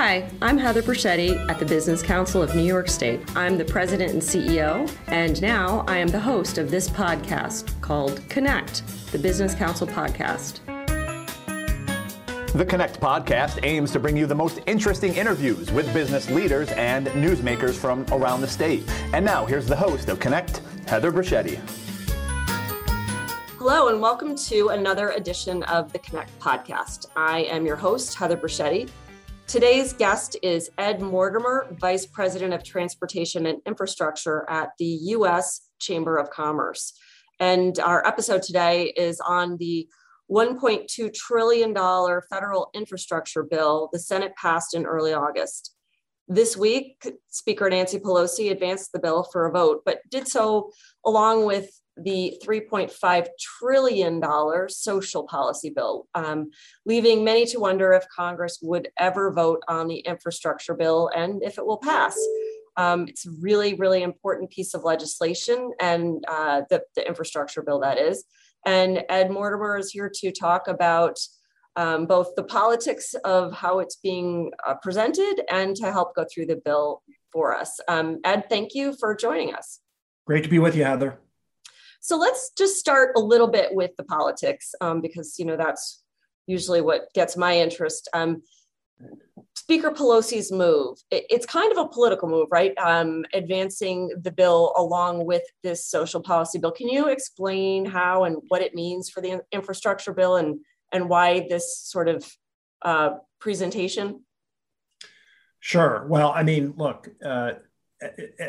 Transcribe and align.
Hi, 0.00 0.30
I'm 0.40 0.56
Heather 0.58 0.80
Briccetti 0.80 1.36
at 1.50 1.58
the 1.58 1.64
Business 1.64 2.04
Council 2.04 2.40
of 2.40 2.54
New 2.54 2.62
York 2.62 2.86
State. 2.86 3.20
I'm 3.34 3.58
the 3.58 3.64
president 3.64 4.12
and 4.12 4.22
CEO, 4.22 4.88
and 5.08 5.42
now 5.42 5.84
I 5.88 5.96
am 5.96 6.06
the 6.06 6.20
host 6.20 6.56
of 6.56 6.70
this 6.70 6.88
podcast 6.88 7.80
called 7.80 8.22
Connect, 8.28 8.86
the 9.10 9.18
Business 9.18 9.56
Council 9.56 9.88
podcast. 9.88 10.60
The 12.52 12.64
Connect 12.64 13.00
podcast 13.00 13.58
aims 13.64 13.90
to 13.90 13.98
bring 13.98 14.16
you 14.16 14.26
the 14.26 14.36
most 14.36 14.60
interesting 14.68 15.16
interviews 15.16 15.72
with 15.72 15.92
business 15.92 16.30
leaders 16.30 16.70
and 16.70 17.08
newsmakers 17.08 17.74
from 17.74 18.06
around 18.12 18.40
the 18.40 18.46
state. 18.46 18.84
And 19.12 19.24
now, 19.24 19.46
here's 19.46 19.66
the 19.66 19.74
host 19.74 20.08
of 20.10 20.20
Connect, 20.20 20.58
Heather 20.86 21.10
Briccetti. 21.10 21.58
Hello, 23.58 23.88
and 23.88 24.00
welcome 24.00 24.36
to 24.36 24.68
another 24.68 25.10
edition 25.10 25.64
of 25.64 25.92
the 25.92 25.98
Connect 25.98 26.38
podcast. 26.38 27.06
I 27.16 27.40
am 27.50 27.66
your 27.66 27.74
host, 27.74 28.14
Heather 28.14 28.36
Briccetti. 28.36 28.88
Today's 29.48 29.94
guest 29.94 30.36
is 30.42 30.70
Ed 30.76 31.00
Mortimer, 31.00 31.74
Vice 31.80 32.04
President 32.04 32.52
of 32.52 32.62
Transportation 32.62 33.46
and 33.46 33.62
Infrastructure 33.64 34.44
at 34.46 34.72
the 34.78 34.84
U.S. 34.84 35.70
Chamber 35.78 36.18
of 36.18 36.28
Commerce. 36.28 36.92
And 37.40 37.78
our 37.78 38.06
episode 38.06 38.42
today 38.42 38.92
is 38.94 39.20
on 39.20 39.56
the 39.56 39.88
$1.2 40.30 41.14
trillion 41.14 41.74
federal 41.74 42.68
infrastructure 42.74 43.42
bill 43.42 43.88
the 43.90 43.98
Senate 43.98 44.36
passed 44.36 44.74
in 44.74 44.84
early 44.84 45.14
August. 45.14 45.74
This 46.28 46.54
week, 46.54 47.10
Speaker 47.30 47.70
Nancy 47.70 47.98
Pelosi 47.98 48.50
advanced 48.50 48.92
the 48.92 49.00
bill 49.00 49.26
for 49.32 49.46
a 49.46 49.50
vote, 49.50 49.80
but 49.86 50.00
did 50.10 50.28
so 50.28 50.72
along 51.06 51.46
with 51.46 51.70
the 52.02 52.40
$3.5 52.44 53.28
trillion 53.40 54.68
social 54.68 55.24
policy 55.24 55.70
bill, 55.70 56.06
um, 56.14 56.50
leaving 56.86 57.24
many 57.24 57.46
to 57.46 57.58
wonder 57.58 57.92
if 57.92 58.06
Congress 58.14 58.58
would 58.62 58.88
ever 58.98 59.32
vote 59.32 59.62
on 59.68 59.88
the 59.88 59.98
infrastructure 59.98 60.74
bill 60.74 61.10
and 61.14 61.42
if 61.42 61.58
it 61.58 61.66
will 61.66 61.78
pass. 61.78 62.18
Um, 62.76 63.08
it's 63.08 63.26
a 63.26 63.30
really, 63.40 63.74
really 63.74 64.02
important 64.02 64.50
piece 64.50 64.72
of 64.72 64.84
legislation, 64.84 65.72
and 65.80 66.24
uh, 66.28 66.62
the, 66.70 66.82
the, 66.94 67.06
infrastructure 67.06 67.60
bill 67.60 67.80
that 67.80 67.98
is. 67.98 68.24
And 68.64 69.02
Ed 69.08 69.32
Mortimer 69.32 69.78
is 69.78 69.90
here 69.90 70.10
to 70.14 70.30
talk 70.30 70.68
about 70.68 71.18
um, 71.74 72.06
both 72.06 72.34
the 72.36 72.44
politics 72.44 73.14
of 73.24 73.52
how 73.52 73.80
it's 73.80 73.96
being 73.96 74.52
uh, 74.66 74.74
presented 74.80 75.42
and 75.50 75.74
to 75.76 75.90
help 75.90 76.14
go 76.14 76.24
through 76.32 76.46
the 76.46 76.60
bill 76.64 77.02
for 77.32 77.54
us. 77.54 77.80
Um, 77.88 78.20
Ed, 78.24 78.44
thank 78.48 78.74
you 78.74 78.94
for 78.98 79.14
joining 79.14 79.54
us. 79.54 79.80
Great 80.26 80.44
to 80.44 80.50
be 80.50 80.58
with 80.58 80.76
you, 80.76 80.84
Heather. 80.84 81.18
So 82.00 82.16
let's 82.16 82.50
just 82.56 82.76
start 82.76 83.12
a 83.16 83.20
little 83.20 83.48
bit 83.48 83.74
with 83.74 83.90
the 83.96 84.04
politics 84.04 84.74
um, 84.80 85.00
because 85.00 85.38
you 85.38 85.44
know 85.44 85.56
that's 85.56 86.02
usually 86.46 86.80
what 86.80 87.12
gets 87.14 87.36
my 87.36 87.58
interest. 87.58 88.08
Um, 88.14 88.42
Speaker 89.54 89.90
Pelosi's 89.90 90.50
move, 90.50 90.98
it, 91.10 91.26
it's 91.28 91.44
kind 91.44 91.70
of 91.72 91.78
a 91.78 91.88
political 91.88 92.28
move, 92.28 92.48
right? 92.50 92.72
Um, 92.78 93.26
advancing 93.34 94.10
the 94.22 94.32
bill 94.32 94.72
along 94.76 95.26
with 95.26 95.42
this 95.62 95.84
social 95.84 96.22
policy 96.22 96.58
bill. 96.58 96.72
Can 96.72 96.88
you 96.88 97.08
explain 97.08 97.84
how 97.84 98.24
and 98.24 98.38
what 98.48 98.62
it 98.62 98.74
means 98.74 99.10
for 99.10 99.20
the 99.20 99.42
infrastructure 99.52 100.14
bill 100.14 100.36
and, 100.36 100.60
and 100.90 101.08
why 101.08 101.46
this 101.50 101.78
sort 101.78 102.08
of 102.08 102.26
uh, 102.80 103.10
presentation? 103.40 104.24
Sure. 105.60 106.06
Well, 106.08 106.32
I 106.34 106.44
mean, 106.44 106.72
look, 106.76 107.08
uh, 107.22 107.52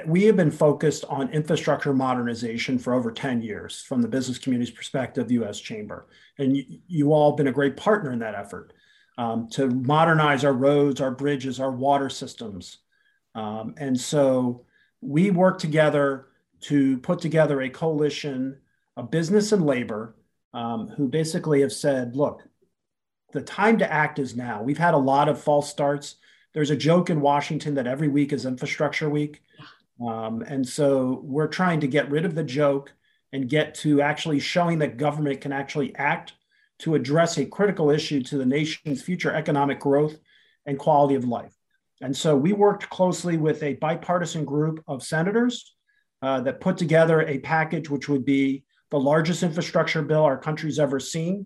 we 0.05 0.25
have 0.25 0.35
been 0.35 0.51
focused 0.51 1.05
on 1.05 1.31
infrastructure 1.31 1.93
modernization 1.93 2.77
for 2.77 2.93
over 2.93 3.11
10 3.11 3.41
years 3.41 3.81
from 3.81 4.01
the 4.01 4.07
business 4.07 4.37
community's 4.37 4.73
perspective, 4.73 5.31
US 5.31 5.59
Chamber. 5.59 6.07
And 6.37 6.55
you, 6.55 6.65
you 6.87 7.13
all 7.13 7.31
have 7.31 7.37
been 7.37 7.47
a 7.47 7.51
great 7.51 7.75
partner 7.75 8.11
in 8.11 8.19
that 8.19 8.35
effort 8.35 8.73
um, 9.17 9.49
to 9.49 9.67
modernize 9.67 10.45
our 10.45 10.53
roads, 10.53 11.01
our 11.01 11.11
bridges, 11.11 11.59
our 11.59 11.71
water 11.71 12.09
systems. 12.09 12.77
Um, 13.33 13.73
and 13.77 13.99
so 13.99 14.65
we 15.01 15.31
work 15.31 15.59
together 15.59 16.27
to 16.61 16.97
put 16.99 17.19
together 17.19 17.61
a 17.61 17.69
coalition 17.69 18.57
of 18.97 19.11
business 19.11 19.51
and 19.51 19.65
labor 19.65 20.15
um, 20.53 20.89
who 20.89 21.07
basically 21.07 21.61
have 21.61 21.73
said, 21.73 22.15
look, 22.15 22.43
the 23.31 23.41
time 23.41 23.77
to 23.79 23.91
act 23.91 24.19
is 24.19 24.35
now. 24.35 24.61
We've 24.61 24.77
had 24.77 24.93
a 24.93 24.97
lot 24.97 25.29
of 25.29 25.41
false 25.41 25.69
starts 25.69 26.15
there's 26.53 26.71
a 26.71 26.75
joke 26.75 27.09
in 27.09 27.21
Washington 27.21 27.75
that 27.75 27.87
every 27.87 28.07
week 28.07 28.33
is 28.33 28.45
infrastructure 28.45 29.09
week. 29.09 29.41
Um, 30.05 30.41
and 30.41 30.67
so 30.67 31.21
we're 31.23 31.47
trying 31.47 31.81
to 31.81 31.87
get 31.87 32.09
rid 32.09 32.25
of 32.25 32.35
the 32.35 32.43
joke 32.43 32.93
and 33.33 33.49
get 33.49 33.75
to 33.75 34.01
actually 34.01 34.39
showing 34.39 34.79
that 34.79 34.97
government 34.97 35.41
can 35.41 35.51
actually 35.51 35.95
act 35.95 36.33
to 36.79 36.95
address 36.95 37.37
a 37.37 37.45
critical 37.45 37.89
issue 37.89 38.23
to 38.23 38.37
the 38.37 38.45
nation's 38.45 39.01
future 39.01 39.33
economic 39.33 39.79
growth 39.79 40.17
and 40.65 40.79
quality 40.79 41.15
of 41.15 41.25
life. 41.25 41.53
And 42.01 42.15
so 42.15 42.35
we 42.35 42.53
worked 42.53 42.89
closely 42.89 43.37
with 43.37 43.61
a 43.61 43.73
bipartisan 43.75 44.45
group 44.45 44.81
of 44.87 45.03
senators 45.03 45.75
uh, 46.21 46.41
that 46.41 46.61
put 46.61 46.77
together 46.77 47.21
a 47.21 47.39
package 47.39 47.89
which 47.89 48.07
would 48.07 48.25
be 48.25 48.63
the 48.89 48.99
largest 48.99 49.43
infrastructure 49.43 50.01
bill 50.01 50.23
our 50.23 50.37
country's 50.37 50.79
ever 50.79 50.99
seen 50.99 51.45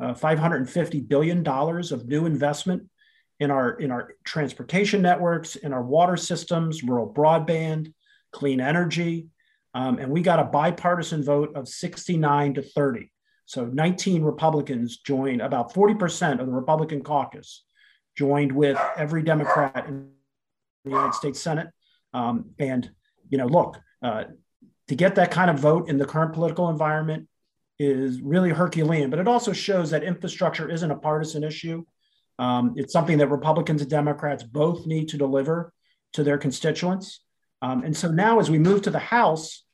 uh, 0.00 0.12
$550 0.12 1.08
billion 1.08 1.46
of 1.46 2.06
new 2.06 2.26
investment 2.26 2.82
in 3.40 3.50
our 3.50 3.72
in 3.72 3.90
our 3.90 4.14
transportation 4.24 5.02
networks, 5.02 5.56
in 5.56 5.72
our 5.72 5.82
water 5.82 6.16
systems, 6.16 6.82
rural 6.82 7.12
broadband, 7.12 7.92
clean 8.32 8.60
energy, 8.60 9.28
um, 9.74 9.98
and 9.98 10.10
we 10.10 10.22
got 10.22 10.38
a 10.38 10.44
bipartisan 10.44 11.22
vote 11.22 11.54
of 11.56 11.68
69 11.68 12.54
to 12.54 12.62
30. 12.62 13.10
So 13.46 13.66
19 13.66 14.22
Republicans 14.22 14.98
joined, 14.98 15.42
about 15.42 15.74
40% 15.74 16.40
of 16.40 16.46
the 16.46 16.52
Republican 16.52 17.02
caucus 17.02 17.64
joined 18.16 18.52
with 18.52 18.78
every 18.96 19.22
Democrat 19.22 19.86
in 19.86 20.10
the 20.84 20.90
United 20.90 21.14
States 21.14 21.40
Senate. 21.40 21.68
Um, 22.14 22.50
and 22.58 22.90
you 23.28 23.38
know, 23.38 23.46
look, 23.46 23.78
uh, 24.02 24.24
to 24.88 24.94
get 24.94 25.16
that 25.16 25.30
kind 25.30 25.50
of 25.50 25.58
vote 25.58 25.88
in 25.88 25.98
the 25.98 26.04
current 26.04 26.32
political 26.32 26.68
environment 26.68 27.28
is 27.78 28.20
really 28.20 28.50
Herculean, 28.50 29.10
but 29.10 29.18
it 29.18 29.26
also 29.26 29.52
shows 29.52 29.90
that 29.90 30.04
infrastructure 30.04 30.70
isn't 30.70 30.90
a 30.90 30.96
partisan 30.96 31.42
issue. 31.42 31.84
Um, 32.38 32.74
it's 32.76 32.92
something 32.92 33.18
that 33.18 33.28
Republicans 33.28 33.80
and 33.80 33.90
Democrats 33.90 34.42
both 34.42 34.86
need 34.86 35.08
to 35.08 35.18
deliver 35.18 35.72
to 36.14 36.24
their 36.24 36.38
constituents. 36.38 37.20
Um, 37.62 37.84
and 37.84 37.96
so 37.96 38.10
now, 38.10 38.40
as 38.40 38.50
we 38.50 38.58
move 38.58 38.82
to 38.82 38.90
the 38.90 38.98
House, 38.98 39.64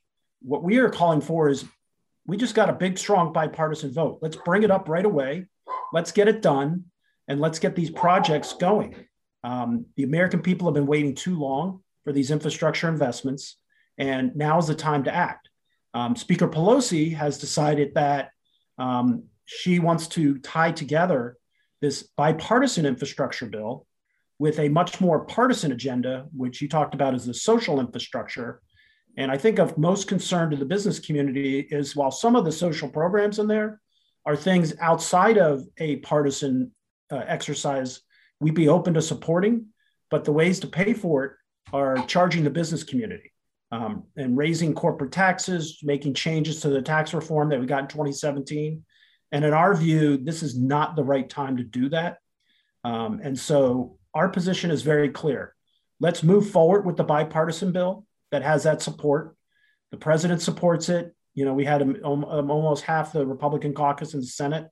what 0.42 0.62
we 0.62 0.78
are 0.78 0.90
calling 0.90 1.20
for 1.20 1.48
is 1.48 1.64
we 2.26 2.36
just 2.36 2.54
got 2.54 2.70
a 2.70 2.74
big, 2.74 2.98
strong 2.98 3.32
bipartisan 3.32 3.92
vote. 3.92 4.18
Let's 4.22 4.36
bring 4.36 4.62
it 4.62 4.70
up 4.70 4.88
right 4.88 5.04
away. 5.04 5.46
Let's 5.92 6.12
get 6.12 6.28
it 6.28 6.42
done 6.42 6.84
and 7.28 7.40
let's 7.40 7.58
get 7.58 7.76
these 7.76 7.90
projects 7.90 8.52
going. 8.52 8.94
Um, 9.42 9.86
the 9.96 10.04
American 10.04 10.40
people 10.40 10.66
have 10.68 10.74
been 10.74 10.86
waiting 10.86 11.14
too 11.14 11.38
long 11.38 11.82
for 12.04 12.12
these 12.12 12.30
infrastructure 12.30 12.88
investments, 12.88 13.56
and 13.98 14.34
now 14.36 14.58
is 14.58 14.66
the 14.66 14.74
time 14.74 15.04
to 15.04 15.14
act. 15.14 15.48
Um, 15.92 16.14
Speaker 16.16 16.48
Pelosi 16.48 17.14
has 17.14 17.38
decided 17.38 17.94
that 17.94 18.30
um, 18.78 19.24
she 19.44 19.78
wants 19.78 20.06
to 20.08 20.38
tie 20.38 20.72
together 20.72 21.36
this 21.80 22.08
bipartisan 22.16 22.86
infrastructure 22.86 23.46
bill 23.46 23.86
with 24.38 24.58
a 24.58 24.68
much 24.68 25.00
more 25.00 25.24
partisan 25.26 25.72
agenda, 25.72 26.26
which 26.34 26.62
you 26.62 26.68
talked 26.68 26.94
about 26.94 27.14
as 27.14 27.26
the 27.26 27.34
social 27.34 27.80
infrastructure. 27.80 28.60
And 29.16 29.30
I 29.30 29.36
think 29.36 29.58
of 29.58 29.76
most 29.76 30.08
concern 30.08 30.50
to 30.50 30.56
the 30.56 30.64
business 30.64 30.98
community 30.98 31.60
is 31.70 31.94
while 31.94 32.10
some 32.10 32.36
of 32.36 32.44
the 32.44 32.52
social 32.52 32.88
programs 32.88 33.38
in 33.38 33.46
there 33.46 33.80
are 34.24 34.36
things 34.36 34.74
outside 34.80 35.36
of 35.36 35.62
a 35.78 35.96
partisan 35.96 36.72
uh, 37.10 37.22
exercise, 37.26 38.00
we'd 38.40 38.54
be 38.54 38.68
open 38.68 38.94
to 38.94 39.02
supporting, 39.02 39.66
but 40.10 40.24
the 40.24 40.32
ways 40.32 40.60
to 40.60 40.66
pay 40.66 40.94
for 40.94 41.24
it 41.24 41.32
are 41.72 41.98
charging 42.06 42.44
the 42.44 42.50
business 42.50 42.82
community 42.82 43.32
um, 43.72 44.04
and 44.16 44.36
raising 44.36 44.74
corporate 44.74 45.12
taxes, 45.12 45.78
making 45.82 46.14
changes 46.14 46.60
to 46.60 46.68
the 46.68 46.82
tax 46.82 47.14
reform 47.14 47.48
that 47.50 47.60
we 47.60 47.66
got 47.66 47.82
in 47.82 47.88
2017 47.88 48.82
and 49.32 49.44
in 49.44 49.52
our 49.52 49.74
view, 49.74 50.16
this 50.16 50.42
is 50.42 50.58
not 50.58 50.96
the 50.96 51.04
right 51.04 51.28
time 51.28 51.56
to 51.58 51.64
do 51.64 51.88
that. 51.90 52.18
Um, 52.84 53.20
and 53.22 53.38
so 53.38 53.98
our 54.14 54.28
position 54.28 54.70
is 54.70 54.82
very 54.82 55.10
clear. 55.10 55.54
Let's 56.00 56.22
move 56.22 56.50
forward 56.50 56.86
with 56.86 56.96
the 56.96 57.04
bipartisan 57.04 57.72
bill 57.72 58.06
that 58.30 58.42
has 58.42 58.64
that 58.64 58.82
support. 58.82 59.36
The 59.90 59.98
president 59.98 60.42
supports 60.42 60.88
it. 60.88 61.14
You 61.34 61.44
know, 61.44 61.54
we 61.54 61.64
had 61.64 61.82
um, 61.82 62.24
um, 62.24 62.50
almost 62.50 62.84
half 62.84 63.12
the 63.12 63.26
Republican 63.26 63.74
caucus 63.74 64.14
in 64.14 64.20
the 64.20 64.26
Senate. 64.26 64.68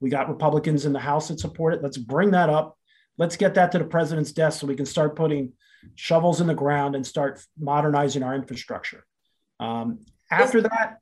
We 0.00 0.10
got 0.10 0.28
Republicans 0.28 0.86
in 0.86 0.92
the 0.92 0.98
House 0.98 1.28
that 1.28 1.38
support 1.38 1.74
it. 1.74 1.82
Let's 1.82 1.98
bring 1.98 2.30
that 2.32 2.48
up. 2.48 2.76
Let's 3.18 3.36
get 3.36 3.54
that 3.54 3.70
to 3.72 3.78
the 3.78 3.84
president's 3.84 4.32
desk 4.32 4.60
so 4.60 4.66
we 4.66 4.76
can 4.76 4.86
start 4.86 5.14
putting 5.14 5.52
shovels 5.94 6.40
in 6.40 6.46
the 6.46 6.54
ground 6.54 6.94
and 6.94 7.06
start 7.06 7.40
modernizing 7.58 8.22
our 8.22 8.34
infrastructure. 8.34 9.04
Um, 9.60 10.00
after 10.30 10.62
that, 10.62 10.98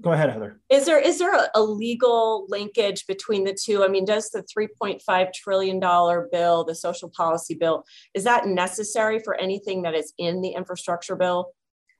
go 0.00 0.12
ahead 0.12 0.30
heather. 0.30 0.60
Is 0.70 0.86
there 0.86 0.98
is 0.98 1.18
there 1.18 1.48
a, 1.54 1.62
legal 1.62 2.46
linkage 2.48 3.06
between 3.06 3.44
the 3.44 3.54
two? 3.54 3.84
I 3.84 3.88
mean 3.88 4.04
does 4.04 4.30
the 4.30 4.42
3.5 4.42 5.32
trillion 5.32 5.80
dollar 5.80 6.28
bill 6.30 6.64
the 6.64 6.74
social 6.74 7.10
policy 7.10 7.54
bill 7.54 7.84
is 8.14 8.24
that 8.24 8.46
necessary 8.46 9.18
for 9.18 9.38
anything 9.40 9.82
that 9.82 9.94
is 9.94 10.12
in 10.18 10.40
the 10.40 10.50
infrastructure 10.50 11.16
bill? 11.16 11.52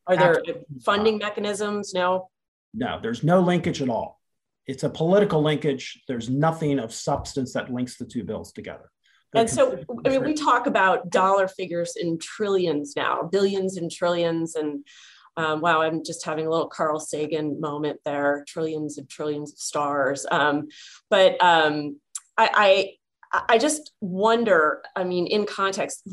Are 0.06 0.16
there 0.16 0.38
Absolutely. 0.38 0.64
funding 0.84 1.18
mechanisms? 1.18 1.94
No? 1.94 2.30
No 2.72 2.98
there's 3.00 3.22
no 3.22 3.40
linkage 3.40 3.80
at 3.80 3.88
all. 3.88 4.20
It's 4.66 4.82
a 4.82 4.88
political 4.88 5.42
linkage. 5.42 6.02
There's 6.08 6.30
nothing 6.30 6.78
of 6.78 6.92
substance 6.92 7.52
that 7.52 7.72
links 7.72 7.96
the 7.98 8.06
two 8.06 8.24
bills 8.24 8.52
together. 8.52 8.90
And 9.34 9.50
so, 9.50 9.78
I 10.06 10.10
mean, 10.10 10.22
we 10.22 10.34
talk 10.34 10.66
about 10.66 11.10
dollar 11.10 11.48
figures 11.48 11.96
in 11.96 12.18
trillions 12.18 12.94
now, 12.96 13.28
billions 13.30 13.76
and 13.76 13.90
trillions. 13.90 14.54
And 14.54 14.86
um, 15.36 15.60
wow, 15.60 15.82
I'm 15.82 16.04
just 16.04 16.24
having 16.24 16.46
a 16.46 16.50
little 16.50 16.68
Carl 16.68 17.00
Sagan 17.00 17.60
moment 17.60 18.00
there. 18.04 18.44
Trillions 18.46 18.98
and 18.98 19.08
trillions 19.08 19.52
of 19.52 19.58
stars. 19.58 20.26
Um, 20.30 20.68
but 21.10 21.42
um, 21.42 22.00
I, 22.36 22.96
I, 23.32 23.44
I, 23.48 23.58
just 23.58 23.92
wonder, 24.00 24.82
I 24.94 25.04
mean, 25.04 25.26
in 25.26 25.44
context, 25.46 26.08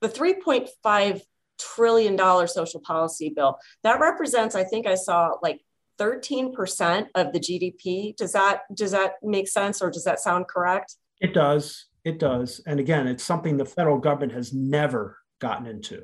the 0.00 0.08
3.5 0.08 1.22
trillion 1.56 2.16
dollar 2.16 2.48
social 2.48 2.80
policy 2.80 3.32
bill 3.34 3.56
that 3.84 4.00
represents 4.00 4.56
i 4.56 4.64
think 4.64 4.88
i 4.88 4.96
saw 4.96 5.34
like 5.40 5.60
13% 6.00 7.06
of 7.14 7.32
the 7.32 7.38
gdp 7.38 8.16
does 8.16 8.32
that 8.32 8.62
does 8.74 8.90
that 8.90 9.12
make 9.22 9.46
sense 9.46 9.80
or 9.80 9.88
does 9.88 10.02
that 10.02 10.18
sound 10.18 10.48
correct? 10.48 10.96
It 11.20 11.32
does. 11.32 11.86
It 12.04 12.18
does. 12.18 12.60
And 12.66 12.80
again, 12.80 13.06
it's 13.06 13.24
something 13.24 13.56
the 13.56 13.64
federal 13.64 13.98
government 13.98 14.32
has 14.32 14.52
never 14.52 15.18
gotten 15.40 15.66
into, 15.66 16.02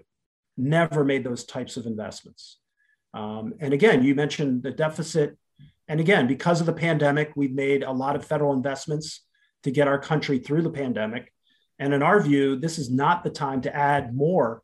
never 0.61 1.05
made 1.05 1.25
those 1.25 1.45
types 1.45 1.77
of 1.77 1.87
investments. 1.87 2.59
Um, 3.15 3.55
and 3.61 3.73
again, 3.73 4.05
you 4.05 4.15
mentioned 4.15 4.63
the 4.63 4.71
deficit. 4.71 5.37
And 5.89 6.01
again, 6.01 6.27
because 6.27 6.61
of 6.61 6.67
the 6.67 6.73
pandemic, 6.73 7.33
we've 7.35 7.53
made 7.53 7.83
a 7.83 7.91
lot 7.93 8.17
of 8.17 8.25
federal 8.25 8.53
investments 8.53 9.25
to 9.65 9.71
get 9.71 9.89
our 9.89 9.99
country 9.99 10.39
through 10.39 10.63
the 10.63 10.71
pandemic. 10.71 11.33
And 11.79 11.93
in 11.93 12.03
our 12.03 12.21
view, 12.21 12.57
this 12.57 12.79
is 12.79 12.91
not 12.91 13.25
the 13.25 13.31
time 13.31 13.63
to 13.63 13.75
add 13.75 14.15
more 14.15 14.63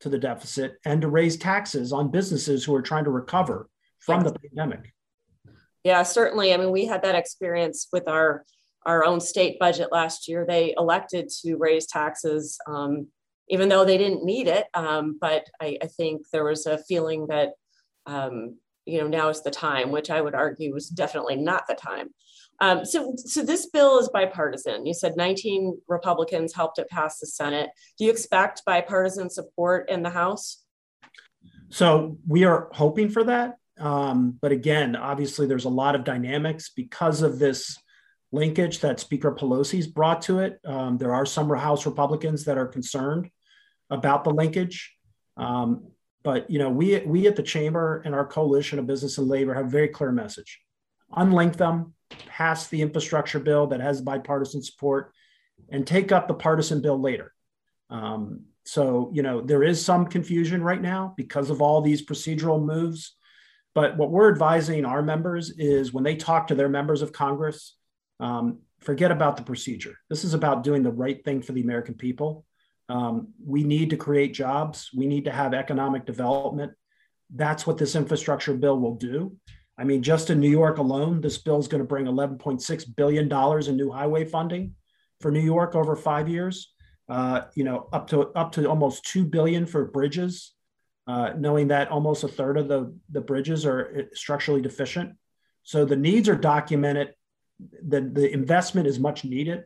to 0.00 0.08
the 0.08 0.18
deficit 0.18 0.76
and 0.84 1.00
to 1.02 1.08
raise 1.08 1.36
taxes 1.36 1.92
on 1.92 2.10
businesses 2.10 2.64
who 2.64 2.74
are 2.74 2.82
trying 2.82 3.04
to 3.04 3.10
recover 3.10 3.68
from 4.00 4.22
the 4.22 4.32
pandemic. 4.32 4.92
Yeah, 5.84 6.02
certainly. 6.02 6.52
I 6.52 6.56
mean, 6.56 6.70
we 6.70 6.86
had 6.86 7.02
that 7.02 7.14
experience 7.14 7.88
with 7.92 8.08
our 8.08 8.44
our 8.86 9.04
own 9.04 9.20
state 9.20 9.58
budget 9.58 9.88
last 9.92 10.28
year, 10.28 10.44
they 10.46 10.74
elected 10.76 11.28
to 11.42 11.56
raise 11.56 11.86
taxes, 11.86 12.58
um, 12.66 13.08
even 13.48 13.68
though 13.68 13.84
they 13.84 13.98
didn't 13.98 14.24
need 14.24 14.48
it. 14.48 14.66
Um, 14.74 15.18
but 15.20 15.46
I, 15.60 15.78
I, 15.82 15.86
think 15.86 16.22
there 16.32 16.44
was 16.44 16.66
a 16.66 16.78
feeling 16.78 17.26
that, 17.28 17.50
um, 18.06 18.56
you 18.86 19.00
know, 19.00 19.08
now 19.08 19.28
is 19.28 19.42
the 19.42 19.50
time, 19.50 19.90
which 19.90 20.10
I 20.10 20.20
would 20.20 20.34
argue 20.34 20.72
was 20.72 20.88
definitely 20.88 21.36
not 21.36 21.64
the 21.68 21.74
time. 21.74 22.10
Um, 22.60 22.84
so, 22.84 23.14
so 23.16 23.42
this 23.42 23.66
bill 23.66 23.98
is 23.98 24.08
bipartisan. 24.08 24.86
You 24.86 24.94
said 24.94 25.16
19 25.16 25.78
Republicans 25.88 26.54
helped 26.54 26.78
it 26.78 26.88
pass 26.88 27.18
the 27.18 27.26
Senate. 27.26 27.70
Do 27.98 28.04
you 28.04 28.10
expect 28.10 28.64
bipartisan 28.64 29.28
support 29.30 29.90
in 29.90 30.02
the 30.02 30.10
House? 30.10 30.62
So 31.70 32.18
we 32.26 32.44
are 32.44 32.68
hoping 32.72 33.08
for 33.08 33.24
that. 33.24 33.56
Um, 33.78 34.38
but 34.40 34.52
again, 34.52 34.94
obviously, 34.94 35.46
there's 35.46 35.64
a 35.64 35.70
lot 35.70 35.96
of 35.96 36.04
dynamics 36.04 36.70
because 36.74 37.22
of 37.22 37.38
this 37.38 37.76
linkage 38.34 38.80
that 38.80 39.00
Speaker 39.00 39.32
Pelosi's 39.32 39.86
brought 39.86 40.22
to 40.22 40.40
it. 40.40 40.60
Um, 40.64 40.98
there 40.98 41.14
are 41.14 41.24
some 41.24 41.48
House 41.48 41.86
Republicans 41.86 42.44
that 42.44 42.58
are 42.58 42.66
concerned 42.66 43.30
about 43.90 44.24
the 44.24 44.30
linkage. 44.30 44.92
Um, 45.36 45.88
but 46.22 46.50
you 46.50 46.58
know, 46.58 46.70
we 46.70 46.98
we 47.00 47.26
at 47.26 47.36
the 47.36 47.42
chamber 47.42 48.02
and 48.04 48.14
our 48.14 48.26
coalition 48.26 48.78
of 48.78 48.86
business 48.86 49.18
and 49.18 49.28
labor 49.28 49.54
have 49.54 49.66
a 49.66 49.70
very 49.70 49.88
clear 49.88 50.10
message: 50.10 50.60
unlink 51.12 51.56
them, 51.56 51.94
pass 52.26 52.68
the 52.68 52.82
infrastructure 52.82 53.38
bill 53.40 53.66
that 53.68 53.80
has 53.80 54.00
bipartisan 54.00 54.62
support, 54.62 55.12
and 55.68 55.86
take 55.86 56.12
up 56.12 56.26
the 56.26 56.34
partisan 56.34 56.80
bill 56.80 57.00
later. 57.00 57.32
Um, 57.90 58.46
so 58.64 59.10
you 59.12 59.22
know, 59.22 59.40
there 59.42 59.62
is 59.62 59.84
some 59.84 60.06
confusion 60.06 60.62
right 60.62 60.80
now 60.80 61.14
because 61.16 61.50
of 61.50 61.60
all 61.60 61.80
these 61.82 62.04
procedural 62.04 62.62
moves. 62.62 63.16
But 63.74 63.96
what 63.96 64.10
we're 64.10 64.30
advising 64.30 64.84
our 64.84 65.02
members 65.02 65.50
is 65.58 65.92
when 65.92 66.04
they 66.04 66.14
talk 66.14 66.46
to 66.46 66.54
their 66.54 66.68
members 66.68 67.02
of 67.02 67.12
Congress, 67.12 67.76
um, 68.20 68.58
forget 68.80 69.10
about 69.10 69.36
the 69.36 69.42
procedure. 69.42 69.96
This 70.08 70.24
is 70.24 70.34
about 70.34 70.62
doing 70.62 70.82
the 70.82 70.92
right 70.92 71.24
thing 71.24 71.42
for 71.42 71.52
the 71.52 71.62
American 71.62 71.94
people. 71.94 72.44
Um, 72.88 73.28
we 73.44 73.64
need 73.64 73.90
to 73.90 73.96
create 73.96 74.34
jobs. 74.34 74.90
We 74.94 75.06
need 75.06 75.24
to 75.24 75.32
have 75.32 75.54
economic 75.54 76.04
development. 76.04 76.72
That's 77.34 77.66
what 77.66 77.78
this 77.78 77.96
infrastructure 77.96 78.54
bill 78.54 78.78
will 78.78 78.96
do. 78.96 79.36
I 79.76 79.84
mean, 79.84 80.02
just 80.02 80.30
in 80.30 80.38
New 80.38 80.50
York 80.50 80.78
alone, 80.78 81.20
this 81.20 81.38
bill 81.38 81.58
is 81.58 81.68
going 81.68 81.82
to 81.82 81.88
bring 81.88 82.04
$11.6 82.04 82.96
billion 82.96 83.68
in 83.68 83.76
new 83.76 83.90
highway 83.90 84.24
funding 84.24 84.74
for 85.20 85.30
New 85.30 85.40
York 85.40 85.74
over 85.74 85.96
five 85.96 86.28
years. 86.28 86.72
Uh, 87.08 87.42
you 87.54 87.64
know, 87.64 87.88
up 87.92 88.06
to 88.08 88.28
up 88.32 88.52
to 88.52 88.66
almost 88.66 89.04
two 89.04 89.24
billion 89.24 89.66
for 89.66 89.84
bridges. 89.86 90.52
Uh, 91.06 91.34
knowing 91.36 91.68
that 91.68 91.90
almost 91.90 92.24
a 92.24 92.28
third 92.28 92.56
of 92.56 92.66
the 92.66 92.96
the 93.10 93.20
bridges 93.20 93.66
are 93.66 93.94
uh, 93.98 94.02
structurally 94.14 94.62
deficient, 94.62 95.12
so 95.62 95.84
the 95.84 95.96
needs 95.96 96.30
are 96.30 96.34
documented 96.34 97.12
the, 97.60 98.00
the 98.00 98.32
investment 98.32 98.86
is 98.86 98.98
much 98.98 99.24
needed. 99.24 99.64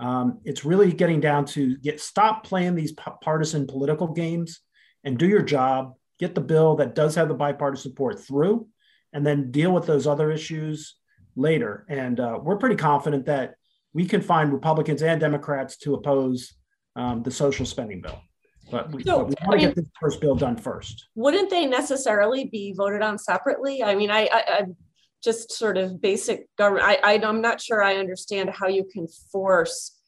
Um, 0.00 0.40
it's 0.44 0.64
really 0.64 0.92
getting 0.92 1.20
down 1.20 1.44
to 1.46 1.76
get 1.78 2.00
stop 2.00 2.44
playing 2.44 2.74
these 2.74 2.92
partisan 3.22 3.66
political 3.66 4.08
games 4.08 4.60
and 5.04 5.18
do 5.18 5.26
your 5.26 5.42
job. 5.42 5.94
Get 6.18 6.34
the 6.34 6.40
bill 6.40 6.76
that 6.76 6.94
does 6.94 7.14
have 7.14 7.28
the 7.28 7.34
bipartisan 7.34 7.90
support 7.90 8.20
through, 8.20 8.68
and 9.12 9.26
then 9.26 9.50
deal 9.50 9.72
with 9.72 9.86
those 9.86 10.06
other 10.06 10.30
issues 10.30 10.96
later. 11.36 11.84
And 11.88 12.20
uh, 12.20 12.38
we're 12.42 12.58
pretty 12.58 12.76
confident 12.76 13.26
that 13.26 13.54
we 13.92 14.06
can 14.06 14.20
find 14.20 14.52
Republicans 14.52 15.02
and 15.02 15.20
Democrats 15.20 15.76
to 15.78 15.94
oppose 15.94 16.54
um, 16.96 17.22
the 17.22 17.30
social 17.30 17.66
spending 17.66 18.00
bill. 18.00 18.20
But 18.70 18.90
we, 18.92 19.02
so, 19.02 19.24
but 19.24 19.28
we 19.28 19.34
want 19.46 19.60
to 19.60 19.66
get 19.66 19.76
this 19.76 19.90
first 20.00 20.20
bill 20.20 20.34
done 20.34 20.56
first. 20.56 21.08
Wouldn't 21.14 21.50
they 21.50 21.66
necessarily 21.66 22.46
be 22.46 22.72
voted 22.72 23.02
on 23.02 23.18
separately? 23.18 23.82
I 23.82 23.94
mean, 23.94 24.10
I, 24.10 24.28
I, 24.32 24.64
just 25.22 25.52
sort 25.52 25.78
of 25.78 26.00
basic 26.00 26.48
government. 26.56 26.86
I, 26.86 26.98
I, 27.04 27.12
am 27.14 27.40
not 27.40 27.60
sure 27.60 27.82
I 27.82 27.96
understand 27.96 28.50
how 28.50 28.66
you 28.66 28.84
can 28.84 29.06
force 29.30 29.98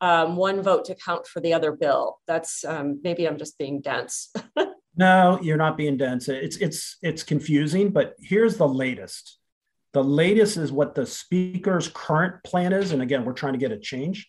um, 0.00 0.36
one 0.36 0.62
vote 0.62 0.84
to 0.86 0.94
count 0.94 1.26
for 1.26 1.40
the 1.40 1.54
other 1.54 1.72
bill. 1.72 2.18
That's 2.26 2.64
um, 2.64 3.00
maybe 3.02 3.26
I'm 3.26 3.38
just 3.38 3.58
being 3.58 3.80
dense. 3.80 4.32
no, 4.96 5.38
you're 5.42 5.56
not 5.56 5.76
being 5.76 5.96
dense. 5.96 6.28
It's 6.28 6.56
it's 6.56 6.98
it's 7.02 7.22
confusing. 7.22 7.90
But 7.90 8.14
here's 8.20 8.56
the 8.56 8.68
latest. 8.68 9.38
The 9.92 10.04
latest 10.04 10.56
is 10.58 10.72
what 10.72 10.94
the 10.94 11.06
speaker's 11.06 11.88
current 11.88 12.42
plan 12.44 12.72
is, 12.72 12.92
and 12.92 13.00
again, 13.00 13.24
we're 13.24 13.32
trying 13.32 13.54
to 13.54 13.58
get 13.58 13.72
a 13.72 13.78
change. 13.78 14.28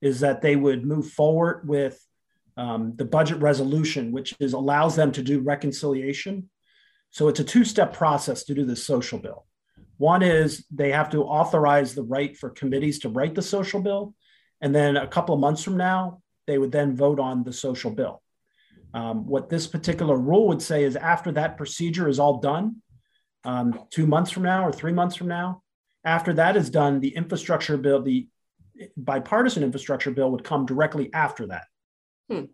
Is 0.00 0.20
that 0.20 0.42
they 0.42 0.54
would 0.54 0.84
move 0.84 1.08
forward 1.10 1.68
with 1.68 2.00
um, 2.56 2.94
the 2.96 3.04
budget 3.04 3.38
resolution, 3.38 4.12
which 4.12 4.34
is 4.40 4.52
allows 4.52 4.96
them 4.96 5.12
to 5.12 5.22
do 5.22 5.40
reconciliation. 5.40 6.50
So 7.10 7.28
it's 7.28 7.40
a 7.40 7.44
two-step 7.44 7.94
process 7.94 8.44
to 8.44 8.54
do 8.54 8.66
the 8.66 8.76
social 8.76 9.18
bill. 9.18 9.46
One 9.98 10.22
is 10.22 10.64
they 10.70 10.92
have 10.92 11.10
to 11.10 11.24
authorize 11.24 11.94
the 11.94 12.02
right 12.02 12.36
for 12.36 12.50
committees 12.50 13.00
to 13.00 13.08
write 13.08 13.34
the 13.34 13.42
social 13.42 13.80
bill. 13.80 14.14
And 14.60 14.74
then 14.74 14.96
a 14.96 15.06
couple 15.06 15.34
of 15.34 15.40
months 15.40 15.62
from 15.62 15.76
now, 15.76 16.22
they 16.46 16.58
would 16.58 16.72
then 16.72 16.96
vote 16.96 17.20
on 17.20 17.44
the 17.44 17.52
social 17.52 17.90
bill. 17.90 18.22
Um, 18.94 19.26
what 19.26 19.50
this 19.50 19.66
particular 19.66 20.16
rule 20.16 20.48
would 20.48 20.62
say 20.62 20.84
is 20.84 20.96
after 20.96 21.32
that 21.32 21.56
procedure 21.56 22.08
is 22.08 22.18
all 22.18 22.38
done, 22.40 22.76
um, 23.44 23.86
two 23.90 24.06
months 24.06 24.30
from 24.30 24.44
now 24.44 24.66
or 24.66 24.72
three 24.72 24.92
months 24.92 25.14
from 25.14 25.28
now, 25.28 25.62
after 26.04 26.32
that 26.34 26.56
is 26.56 26.70
done, 26.70 27.00
the 27.00 27.14
infrastructure 27.14 27.76
bill, 27.76 28.02
the 28.02 28.28
bipartisan 28.96 29.62
infrastructure 29.62 30.10
bill 30.10 30.30
would 30.30 30.44
come 30.44 30.64
directly 30.64 31.10
after 31.12 31.48
that. 31.48 31.64
Hmm. 32.30 32.44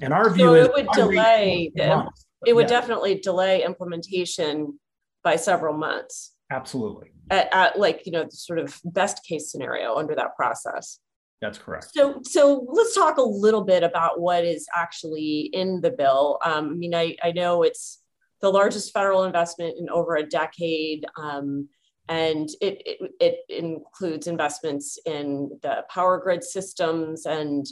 And 0.00 0.12
our 0.12 0.30
view 0.30 0.46
so 0.46 0.54
is 0.54 0.66
it 0.66 0.74
would 0.74 0.88
delay, 0.94 1.72
months, 1.76 2.26
it 2.46 2.54
would 2.54 2.70
yeah. 2.70 2.80
definitely 2.80 3.16
delay 3.16 3.64
implementation 3.64 4.78
by 5.24 5.36
several 5.36 5.76
months. 5.76 6.32
Absolutely. 6.52 7.12
At, 7.30 7.48
at, 7.52 7.78
like, 7.78 8.02
you 8.04 8.12
know, 8.12 8.24
the 8.24 8.36
sort 8.36 8.58
of 8.58 8.78
best 8.84 9.24
case 9.24 9.50
scenario 9.50 9.96
under 9.96 10.14
that 10.14 10.36
process. 10.36 10.98
That's 11.40 11.58
correct. 11.58 11.88
So, 11.94 12.20
so 12.24 12.66
let's 12.68 12.94
talk 12.94 13.16
a 13.16 13.22
little 13.22 13.64
bit 13.64 13.82
about 13.82 14.20
what 14.20 14.44
is 14.44 14.66
actually 14.74 15.50
in 15.52 15.80
the 15.80 15.90
bill. 15.90 16.38
Um, 16.44 16.70
I 16.70 16.74
mean, 16.74 16.94
I, 16.94 17.16
I 17.22 17.32
know 17.32 17.62
it's 17.62 17.98
the 18.42 18.50
largest 18.50 18.92
federal 18.92 19.24
investment 19.24 19.76
in 19.78 19.88
over 19.88 20.16
a 20.16 20.26
decade. 20.26 21.04
Um, 21.16 21.68
and 22.08 22.48
it, 22.60 22.82
it, 22.84 23.10
it, 23.20 23.38
includes 23.48 24.26
investments 24.26 24.98
in 25.06 25.58
the 25.62 25.84
power 25.88 26.18
grid 26.18 26.42
systems 26.44 27.26
and 27.26 27.64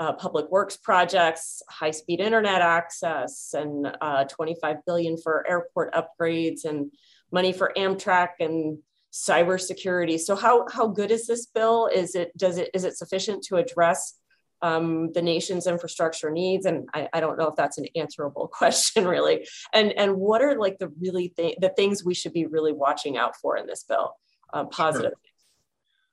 uh, 0.00 0.12
public 0.12 0.50
works 0.50 0.76
projects, 0.76 1.62
high-speed 1.68 2.20
internet 2.20 2.60
access, 2.60 3.54
and 3.54 3.96
uh, 4.00 4.24
25 4.24 4.76
billion 4.86 5.16
for 5.16 5.48
airport 5.48 5.94
upgrades 5.94 6.64
and 6.64 6.92
money 7.30 7.52
for 7.52 7.72
Amtrak 7.76 8.30
and 8.40 8.78
cybersecurity. 9.12 10.18
So 10.18 10.36
how, 10.36 10.66
how 10.70 10.86
good 10.86 11.10
is 11.10 11.26
this 11.26 11.46
bill? 11.46 11.88
Is 11.92 12.14
it, 12.14 12.36
does 12.36 12.58
it, 12.58 12.70
is 12.74 12.84
it 12.84 12.96
sufficient 12.96 13.44
to 13.44 13.56
address 13.56 14.18
um, 14.60 15.12
the 15.12 15.22
nation's 15.22 15.66
infrastructure 15.66 16.30
needs? 16.30 16.66
And 16.66 16.88
I, 16.92 17.08
I, 17.12 17.20
don't 17.20 17.38
know 17.38 17.48
if 17.48 17.56
that's 17.56 17.78
an 17.78 17.86
answerable 17.94 18.48
question 18.52 19.06
really. 19.06 19.46
And, 19.72 19.92
and 19.92 20.16
what 20.16 20.42
are 20.42 20.58
like 20.58 20.78
the 20.78 20.88
really 21.00 21.28
th- 21.28 21.58
the 21.60 21.70
things 21.70 22.04
we 22.04 22.14
should 22.14 22.32
be 22.32 22.46
really 22.46 22.72
watching 22.72 23.16
out 23.16 23.36
for 23.36 23.56
in 23.56 23.66
this 23.66 23.84
bill? 23.84 24.14
Uh, 24.52 24.64
positive. 24.64 25.12
Sure. 25.12 25.20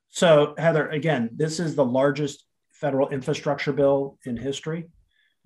So 0.10 0.56
Heather, 0.58 0.88
again, 0.90 1.30
this 1.34 1.60
is 1.60 1.76
the 1.76 1.86
largest 1.86 2.46
federal 2.72 3.10
infrastructure 3.10 3.74
bill 3.74 4.18
in 4.26 4.38
history. 4.38 4.90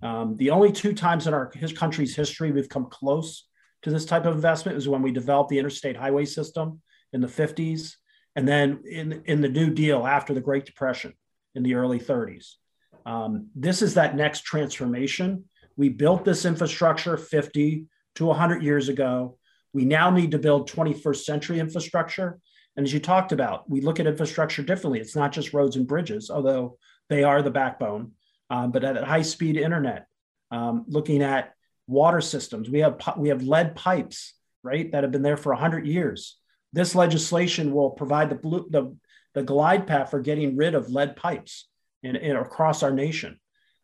Um, 0.01 0.37
the 0.37 0.51
only 0.51 0.71
two 0.71 0.93
times 0.93 1.27
in 1.27 1.33
our 1.33 1.51
his 1.53 1.73
country's 1.73 2.15
history 2.15 2.51
we've 2.51 2.69
come 2.69 2.87
close 2.89 3.45
to 3.83 3.89
this 3.89 4.05
type 4.05 4.25
of 4.25 4.35
investment 4.35 4.75
was 4.75 4.87
when 4.87 5.01
we 5.01 5.11
developed 5.11 5.49
the 5.49 5.59
interstate 5.59 5.95
highway 5.95 6.25
system 6.25 6.81
in 7.13 7.21
the 7.21 7.27
50s, 7.27 7.95
and 8.35 8.47
then 8.47 8.81
in, 8.85 9.23
in 9.25 9.41
the 9.41 9.49
New 9.49 9.69
Deal 9.69 10.05
after 10.05 10.33
the 10.33 10.41
Great 10.41 10.65
Depression 10.65 11.13
in 11.55 11.63
the 11.63 11.75
early 11.75 11.99
30s. 11.99 12.55
Um, 13.05 13.47
this 13.55 13.81
is 13.81 13.95
that 13.95 14.15
next 14.15 14.43
transformation. 14.43 15.45
We 15.75 15.89
built 15.89 16.25
this 16.25 16.45
infrastructure 16.45 17.17
50 17.17 17.85
to 18.15 18.25
100 18.25 18.61
years 18.61 18.89
ago. 18.89 19.37
We 19.73 19.85
now 19.85 20.09
need 20.09 20.31
to 20.31 20.39
build 20.39 20.69
21st 20.69 21.23
century 21.23 21.59
infrastructure. 21.59 22.39
And 22.75 22.85
as 22.85 22.93
you 22.93 22.99
talked 22.99 23.31
about, 23.31 23.69
we 23.69 23.81
look 23.81 23.99
at 23.99 24.07
infrastructure 24.07 24.61
differently. 24.61 24.99
It's 24.99 25.15
not 25.15 25.31
just 25.31 25.53
roads 25.53 25.75
and 25.75 25.87
bridges, 25.87 26.29
although 26.29 26.77
they 27.09 27.23
are 27.23 27.41
the 27.41 27.51
backbone, 27.51 28.11
um, 28.49 28.71
but 28.71 28.83
at 28.83 29.03
high 29.03 29.21
speed 29.21 29.57
internet, 29.57 30.07
um, 30.51 30.85
looking 30.87 31.21
at 31.21 31.53
water 31.89 32.21
systems. 32.21 32.69
We 32.69 32.79
have, 32.79 32.99
we 33.17 33.29
have 33.29 33.43
lead 33.43 33.75
pipes, 33.75 34.33
right, 34.63 34.91
that 34.91 35.03
have 35.03 35.11
been 35.11 35.21
there 35.21 35.37
for 35.37 35.53
100 35.53 35.85
years. 35.85 36.37
This 36.71 36.95
legislation 36.95 37.73
will 37.73 37.89
provide 37.89 38.29
the, 38.29 38.35
blue, 38.35 38.67
the, 38.69 38.95
the 39.33 39.43
glide 39.43 39.87
path 39.87 40.11
for 40.11 40.19
getting 40.19 40.55
rid 40.55 40.75
of 40.75 40.91
lead 40.91 41.15
pipes 41.15 41.67
in, 42.03 42.15
in 42.15 42.35
across 42.35 42.83
our 42.83 42.91
nation. 42.91 43.39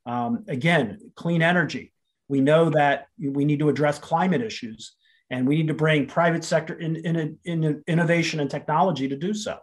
Um, 0.06 0.46
again, 0.48 1.00
clean 1.16 1.42
energy. 1.42 1.92
We 2.28 2.42
know 2.42 2.70
that 2.70 3.08
we 3.20 3.46
need 3.46 3.60
to 3.60 3.70
address 3.70 4.00
climate 4.00 4.42
issues 4.42 4.96
and 5.30 5.48
we 5.48 5.58
need 5.58 5.68
to 5.68 5.74
bring 5.74 6.06
private 6.06 6.44
sector 6.44 6.76
in, 6.76 6.96
in, 6.98 7.38
in 7.44 7.84
innovation 7.88 8.40
and 8.40 8.50
technology 8.50 9.08
to 9.08 9.16
do 9.16 9.34
so. 9.34 9.58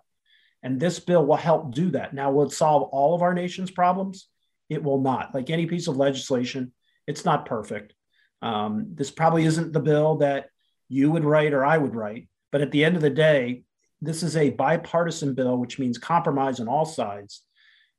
And 0.62 0.78
this 0.78 0.98
bill 1.00 1.24
will 1.24 1.36
help 1.36 1.74
do 1.74 1.90
that. 1.90 2.14
Now, 2.14 2.30
will 2.30 2.46
it 2.46 2.52
solve 2.52 2.88
all 2.90 3.14
of 3.14 3.22
our 3.22 3.34
nation's 3.34 3.70
problems? 3.70 4.28
It 4.68 4.82
will 4.82 5.00
not. 5.00 5.34
Like 5.34 5.50
any 5.50 5.66
piece 5.66 5.88
of 5.88 5.96
legislation, 5.96 6.72
it's 7.06 7.24
not 7.24 7.46
perfect. 7.46 7.94
Um, 8.42 8.88
this 8.94 9.10
probably 9.10 9.44
isn't 9.44 9.72
the 9.72 9.80
bill 9.80 10.16
that 10.16 10.48
you 10.88 11.10
would 11.10 11.24
write 11.24 11.54
or 11.54 11.64
I 11.64 11.78
would 11.78 11.94
write. 11.94 12.28
But 12.50 12.60
at 12.60 12.70
the 12.70 12.84
end 12.84 12.96
of 12.96 13.02
the 13.02 13.10
day, 13.10 13.62
this 14.02 14.22
is 14.22 14.36
a 14.36 14.50
bipartisan 14.50 15.34
bill, 15.34 15.56
which 15.56 15.78
means 15.78 15.96
compromise 15.96 16.60
on 16.60 16.68
all 16.68 16.84
sides. 16.84 17.42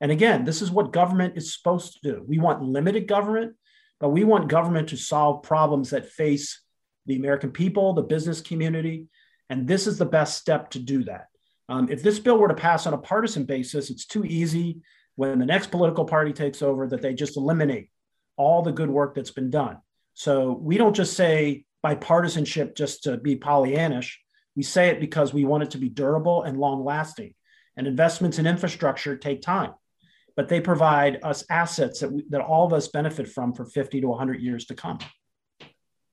And 0.02 0.12
again, 0.12 0.44
this 0.44 0.62
is 0.62 0.70
what 0.70 0.92
government 0.92 1.38
is 1.38 1.54
supposed 1.54 1.94
to 1.94 2.12
do. 2.12 2.24
We 2.28 2.38
want 2.38 2.62
limited 2.62 3.08
government, 3.08 3.56
but 4.00 4.10
we 4.10 4.26
want 4.26 4.50
government 4.50 4.90
to 4.90 4.98
solve 4.98 5.44
problems 5.44 5.92
that 5.92 6.10
face 6.10 6.62
the 7.06 7.16
American 7.16 7.52
people, 7.52 7.94
the 7.94 8.02
business 8.02 8.42
community. 8.42 9.08
And 9.50 9.68
this 9.68 9.88
is 9.88 9.98
the 9.98 10.06
best 10.06 10.38
step 10.38 10.72
to 10.72 10.80
do 10.80 11.06
that. 11.06 11.28
Um, 11.70 11.90
if 11.90 12.04
this 12.04 12.20
bill 12.20 12.38
were 12.38 12.50
to 12.50 12.54
pass 12.54 12.86
on 12.86 12.94
a 12.94 12.98
partisan 12.98 13.46
basis, 13.46 13.90
it's 13.90 14.06
too 14.06 14.26
easy 14.26 14.82
when 15.16 15.40
the 15.40 15.46
next 15.46 15.72
political 15.72 16.06
party 16.06 16.34
takes 16.34 16.62
over 16.62 16.88
that 16.88 17.02
they 17.02 17.14
just 17.14 17.38
eliminate 17.38 17.90
all 18.36 18.62
the 18.62 18.72
good 18.72 18.90
work 18.90 19.16
that's 19.16 19.32
been 19.32 19.50
done. 19.50 19.78
So 20.14 20.54
we 20.54 20.78
don't 20.78 20.96
just 20.96 21.14
say 21.14 21.66
bipartisanship 21.86 22.76
just 22.76 23.04
to 23.04 23.18
be 23.18 23.36
Pollyannish. 23.36 24.14
We 24.56 24.64
say 24.64 24.90
it 24.90 25.00
because 25.00 25.34
we 25.34 25.46
want 25.46 25.64
it 25.64 25.72
to 25.72 25.78
be 25.78 25.90
durable 25.90 26.44
and 26.44 26.60
long 26.60 26.84
lasting. 26.84 27.34
And 27.76 27.88
investments 27.88 28.38
in 28.38 28.46
infrastructure 28.46 29.18
take 29.18 29.42
time, 29.42 29.74
but 30.36 30.48
they 30.48 30.62
provide 30.62 31.20
us 31.24 31.44
assets 31.50 32.02
that, 32.02 32.12
we, 32.12 32.24
that 32.30 32.42
all 32.42 32.66
of 32.66 32.74
us 32.74 32.88
benefit 32.88 33.28
from 33.28 33.54
for 33.54 33.66
50 33.66 34.02
to 34.02 34.08
100 34.08 34.42
years 34.42 34.66
to 34.66 34.76
come. 34.76 35.00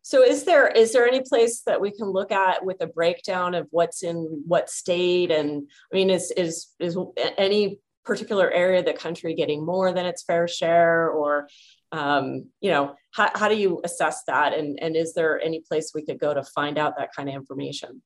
So 0.03 0.25
is 0.25 0.45
there 0.45 0.67
is 0.67 0.93
there 0.93 1.07
any 1.07 1.21
place 1.21 1.61
that 1.67 1.81
we 1.81 1.91
can 1.91 2.07
look 2.07 2.33
at 2.33 2.65
with 2.65 2.81
a 2.81 2.87
breakdown 2.87 3.55
of 3.55 3.69
what's 3.71 4.03
in 4.03 4.43
what 4.47 4.71
state 4.71 5.31
and 5.31 5.69
I 5.93 5.97
mean 5.97 6.11
is 6.11 6.33
is 6.33 6.69
is 6.81 6.97
any 7.37 7.79
particular 8.11 8.51
area 8.51 8.81
of 8.81 8.85
the 8.85 8.93
country 8.93 9.35
getting 9.35 9.65
more 9.65 9.93
than 9.93 10.05
its 10.05 10.25
fair 10.25 10.49
share 10.49 11.09
or 11.11 11.49
um, 11.93 12.47
you 12.61 12.69
know 12.71 12.97
how, 13.13 13.31
how 13.37 13.49
do 13.49 13.55
you 13.55 13.81
assess 13.85 14.25
that 14.27 14.53
and 14.53 14.81
and 14.83 14.97
is 14.97 15.15
there 15.15 15.41
any 15.41 15.61
place 15.61 15.93
we 15.95 16.05
could 16.05 16.19
go 16.19 16.35
to 16.35 16.43
find 16.43 16.77
out 16.77 16.97
that 16.99 17.15
kind 17.15 17.29
of 17.29 17.37
information 17.37 18.03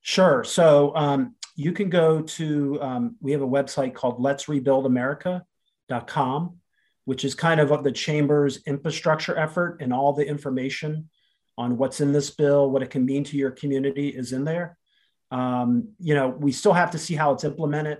sure 0.00 0.42
so 0.44 0.96
um, 0.96 1.34
you 1.56 1.72
can 1.72 1.90
go 1.90 2.22
to 2.22 2.80
um, 2.80 3.16
we 3.20 3.32
have 3.32 3.42
a 3.42 3.46
website 3.46 3.92
called 3.92 4.18
let's 4.18 4.48
rebuild 4.48 4.86
america.com 4.86 6.56
which 7.04 7.22
is 7.22 7.34
kind 7.34 7.60
of 7.60 7.84
the 7.84 7.92
chamber's 7.92 8.62
infrastructure 8.64 9.36
effort 9.36 9.78
and 9.80 9.92
all 9.92 10.14
the 10.14 10.26
information 10.26 11.10
on 11.58 11.76
what's 11.76 12.00
in 12.00 12.12
this 12.12 12.30
bill, 12.30 12.70
what 12.70 12.82
it 12.82 12.88
can 12.88 13.04
mean 13.04 13.24
to 13.24 13.36
your 13.36 13.50
community 13.50 14.08
is 14.08 14.32
in 14.32 14.44
there. 14.44 14.78
Um, 15.30 15.88
you 15.98 16.14
know, 16.14 16.28
we 16.28 16.52
still 16.52 16.72
have 16.72 16.92
to 16.92 16.98
see 16.98 17.14
how 17.14 17.32
it's 17.32 17.44
implemented. 17.44 17.98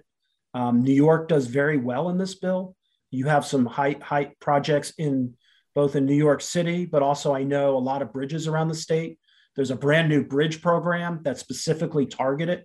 Um, 0.55 0.83
New 0.83 0.93
York 0.93 1.29
does 1.29 1.47
very 1.47 1.79
well 1.79 2.09
in 2.09 2.19
this 2.19 2.35
bill. 2.35 2.77
You 3.11 3.27
have 3.27 3.45
some 3.45 3.67
high 3.67 3.97
high 4.01 4.33
projects 4.41 4.93
in 4.99 5.35
both 5.75 5.97
in 5.97 6.07
New 6.07 6.15
York 6.15 6.41
City, 6.41 6.85
but 6.87 7.03
also 7.03 7.35
I 7.35 7.45
know 7.45 7.77
a 7.77 7.79
lot 7.79 8.03
of 8.03 8.13
bridges 8.13 8.47
around 8.47 8.69
the 8.69 8.75
state. 8.75 9.19
There's 9.57 9.71
a 9.71 9.77
brand 9.77 10.09
new 10.09 10.25
bridge 10.25 10.63
program 10.63 11.21
that's 11.23 11.41
specifically 11.41 12.07
targeted 12.07 12.65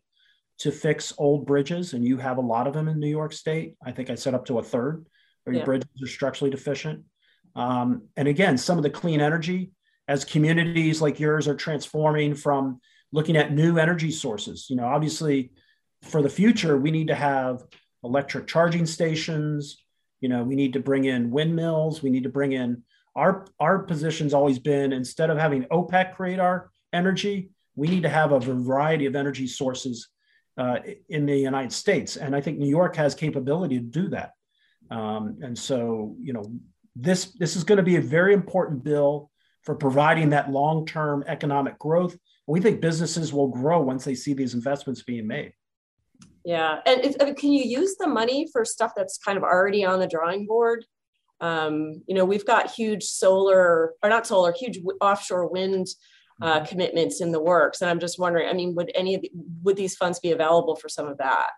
to 0.60 0.72
fix 0.72 1.14
old 1.18 1.46
bridges, 1.46 1.94
and 1.94 2.04
you 2.06 2.18
have 2.18 2.38
a 2.38 2.42
lot 2.42 2.68
of 2.68 2.74
them 2.74 2.88
in 2.88 3.00
New 3.00 3.10
York 3.10 3.34
State. 3.34 3.76
I 3.84 3.92
think 3.92 4.10
I 4.10 4.16
said 4.16 4.34
up 4.34 4.46
to 4.46 4.60
a 4.60 4.64
third 4.64 5.06
or 5.46 5.54
your 5.54 5.62
yeah. 5.62 5.66
bridges 5.66 5.90
are 6.04 6.08
structurally 6.08 6.52
deficient. 6.52 7.04
Um, 7.56 8.04
and 8.16 8.28
again, 8.28 8.58
some 8.58 8.78
of 8.78 8.84
the 8.84 8.90
clean 8.90 9.22
energy 9.22 9.72
as 10.08 10.26
communities 10.26 11.02
like 11.02 11.20
yours 11.20 11.48
are 11.48 11.56
transforming 11.56 12.36
from 12.36 12.80
looking 13.12 13.38
at 13.38 13.54
new 13.54 13.78
energy 13.78 14.12
sources. 14.12 14.68
You 14.70 14.76
know, 14.76 14.86
obviously, 14.86 15.52
for 16.08 16.22
the 16.22 16.30
future, 16.30 16.78
we 16.78 16.92
need 16.92 17.08
to 17.08 17.16
have 17.16 17.64
electric 18.04 18.48
charging 18.48 18.86
stations. 18.86 19.84
You 20.22 20.30
know, 20.30 20.44
we 20.44 20.56
need 20.56 20.74
to 20.74 20.80
bring 20.80 21.06
in 21.06 21.30
windmills. 21.30 22.02
We 22.02 22.10
need 22.10 22.24
to 22.24 22.30
bring 22.30 22.54
in 22.54 22.84
our 23.18 23.46
our 23.60 23.80
position's 23.80 24.34
always 24.34 24.60
been 24.60 24.94
instead 24.94 25.30
of 25.30 25.38
having 25.38 25.64
OPEC 25.66 26.16
create 26.16 26.40
our 26.40 26.72
energy, 26.94 27.50
we 27.76 27.88
need 27.88 28.04
to 28.04 28.10
have 28.10 28.32
a 28.32 28.40
variety 28.40 29.08
of 29.08 29.16
energy 29.16 29.48
sources 29.48 30.08
uh, 30.58 30.78
in 31.10 31.26
the 31.26 31.36
United 31.36 31.74
States. 31.74 32.16
And 32.16 32.36
I 32.36 32.42
think 32.42 32.58
New 32.58 32.70
York 32.70 32.96
has 32.96 33.14
capability 33.14 33.78
to 33.78 33.84
do 33.84 34.10
that. 34.10 34.32
Um, 34.90 35.40
and 35.42 35.58
so, 35.58 36.16
you 36.22 36.32
know, 36.32 36.46
this 36.96 37.34
this 37.34 37.56
is 37.56 37.64
going 37.64 37.78
to 37.78 37.84
be 37.84 37.98
a 37.98 38.02
very 38.02 38.34
important 38.34 38.84
bill 38.84 39.32
for 39.64 39.76
providing 39.76 40.30
that 40.30 40.52
long-term 40.52 41.26
economic 41.28 41.78
growth. 41.78 42.18
We 42.48 42.62
think 42.62 42.80
businesses 42.80 43.34
will 43.34 43.50
grow 43.50 43.82
once 43.82 44.06
they 44.06 44.16
see 44.16 44.34
these 44.34 44.54
investments 44.54 45.04
being 45.04 45.28
made. 45.28 45.54
Yeah, 46.48 46.80
and 46.86 47.04
if, 47.04 47.36
can 47.36 47.52
you 47.52 47.62
use 47.62 47.98
the 48.00 48.08
money 48.08 48.48
for 48.54 48.64
stuff 48.64 48.94
that's 48.96 49.18
kind 49.18 49.38
of 49.38 49.44
already 49.44 49.84
on 49.84 50.00
the 50.00 50.08
drawing 50.08 50.46
board? 50.46 50.86
Um, 51.42 52.02
you 52.08 52.16
know, 52.16 52.24
we've 52.24 52.46
got 52.46 52.72
huge 52.72 53.04
solar, 53.04 53.96
or 54.02 54.10
not 54.10 54.26
solar, 54.26 54.54
huge 54.54 54.80
offshore 55.02 55.50
wind 55.50 55.88
uh, 56.42 56.60
mm-hmm. 56.60 56.66
commitments 56.66 57.20
in 57.20 57.34
the 57.34 57.42
works, 57.42 57.82
and 57.82 57.92
I'm 57.92 58.00
just 58.00 58.18
wondering. 58.18 58.48
I 58.48 58.54
mean, 58.54 58.76
would 58.76 58.94
any 58.96 59.16
of 59.16 59.24
the, 59.24 59.32
would 59.62 59.76
these 59.76 59.98
funds 59.98 60.22
be 60.22 60.32
available 60.32 60.78
for 60.78 60.88
some 60.88 61.10
of 61.10 61.18
that? 61.18 61.50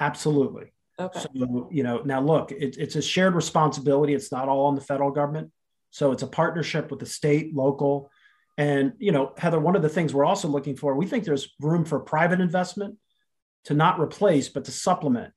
Absolutely. 0.00 0.72
Okay. 0.98 1.20
So, 1.20 1.68
you 1.70 1.82
know, 1.82 2.00
now 2.06 2.22
look, 2.22 2.52
it, 2.52 2.78
it's 2.78 2.96
a 2.96 3.02
shared 3.02 3.34
responsibility. 3.34 4.14
It's 4.14 4.32
not 4.32 4.48
all 4.48 4.64
on 4.64 4.76
the 4.76 4.80
federal 4.80 5.10
government. 5.10 5.52
So 5.90 6.12
it's 6.12 6.22
a 6.22 6.26
partnership 6.26 6.90
with 6.90 7.00
the 7.00 7.06
state, 7.06 7.54
local. 7.54 8.10
And, 8.56 8.94
you 8.96 9.12
know, 9.12 9.34
Heather, 9.36 9.60
one 9.60 9.76
of 9.76 9.82
the 9.82 9.90
things 9.90 10.14
we're 10.14 10.24
also 10.24 10.48
looking 10.48 10.74
for, 10.74 10.94
we 10.94 11.06
think 11.06 11.24
there's 11.24 11.54
room 11.60 11.84
for 11.84 12.00
private 12.00 12.40
investment 12.40 12.96
to 13.66 13.74
not 13.74 14.00
replace, 14.00 14.48
but 14.48 14.64
to 14.64 14.72
supplement 14.72 15.32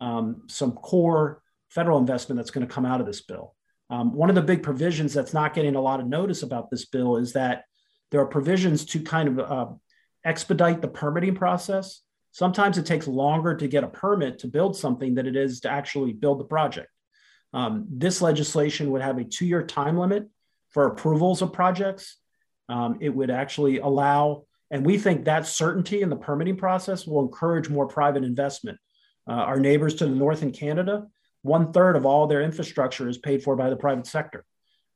um, 0.00 0.42
some 0.48 0.72
core 0.72 1.42
federal 1.68 1.98
investment 1.98 2.38
that's 2.38 2.50
going 2.50 2.66
to 2.66 2.72
come 2.72 2.86
out 2.86 3.00
of 3.00 3.06
this 3.06 3.20
bill. 3.20 3.54
Um, 3.90 4.12
one 4.12 4.28
of 4.28 4.34
the 4.34 4.42
big 4.42 4.62
provisions 4.62 5.14
that's 5.14 5.34
not 5.34 5.54
getting 5.54 5.74
a 5.74 5.80
lot 5.80 6.00
of 6.00 6.06
notice 6.06 6.42
about 6.42 6.70
this 6.70 6.86
bill 6.86 7.16
is 7.16 7.34
that 7.34 7.64
there 8.10 8.20
are 8.20 8.26
provisions 8.26 8.84
to 8.86 9.00
kind 9.00 9.28
of 9.28 9.38
uh, 9.38 9.66
expedite 10.24 10.80
the 10.80 10.88
permitting 10.88 11.34
process 11.34 12.02
sometimes 12.32 12.78
it 12.78 12.86
takes 12.86 13.06
longer 13.06 13.54
to 13.54 13.68
get 13.68 13.84
a 13.84 13.88
permit 13.88 14.40
to 14.40 14.48
build 14.48 14.76
something 14.76 15.14
than 15.14 15.26
it 15.26 15.36
is 15.36 15.60
to 15.60 15.70
actually 15.70 16.12
build 16.12 16.40
the 16.40 16.44
project. 16.44 16.88
Um, 17.52 17.86
this 17.90 18.20
legislation 18.20 18.90
would 18.90 19.02
have 19.02 19.18
a 19.18 19.24
two 19.24 19.46
year 19.46 19.64
time 19.64 19.98
limit 19.98 20.28
for 20.70 20.86
approvals 20.86 21.42
of 21.42 21.52
projects. 21.52 22.16
Um, 22.68 22.98
it 23.00 23.10
would 23.10 23.30
actually 23.30 23.78
allow, 23.78 24.46
and 24.72 24.86
we 24.86 24.96
think 24.96 25.26
that 25.26 25.46
certainty 25.46 26.00
in 26.00 26.08
the 26.08 26.16
permitting 26.16 26.56
process 26.56 27.06
will 27.06 27.20
encourage 27.20 27.68
more 27.68 27.86
private 27.86 28.24
investment. 28.24 28.78
Uh, 29.28 29.32
our 29.32 29.60
neighbors 29.60 29.94
to 29.96 30.06
the 30.06 30.14
north 30.14 30.42
in 30.42 30.50
Canada, 30.50 31.06
one 31.42 31.72
third 31.72 31.94
of 31.94 32.06
all 32.06 32.26
their 32.26 32.40
infrastructure 32.40 33.06
is 33.06 33.18
paid 33.18 33.42
for 33.42 33.54
by 33.54 33.68
the 33.68 33.76
private 33.76 34.06
sector. 34.06 34.44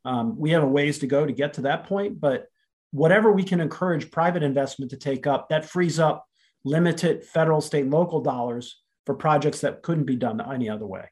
Um, 0.07 0.39
we 0.39 0.53
have 0.53 0.63
a 0.63 0.67
ways 0.69 1.01
to 1.01 1.07
go 1.07 1.27
to 1.27 1.33
get 1.33 1.55
to 1.55 1.61
that 1.63 1.85
point, 1.85 2.19
but 2.19 2.47
whatever 2.91 3.31
we 3.31 3.45
can 3.45 3.61
encourage 3.61 4.11
private 4.11 4.43
investment 4.43 4.93
to 4.93 4.97
take 4.97 5.27
up, 5.27 5.51
that 5.51 5.67
frees 5.67 5.99
up 5.99 6.25
limited 6.65 7.25
federal, 7.25 7.61
state, 7.61 7.87
local 7.87 8.23
dollars 8.23 8.81
for 9.05 9.15
projects 9.15 9.61
that 9.61 9.83
couldn't 9.83 10.05
be 10.05 10.17
done 10.17 10.41
any 10.41 10.71
other 10.71 10.87
way. 10.87 11.05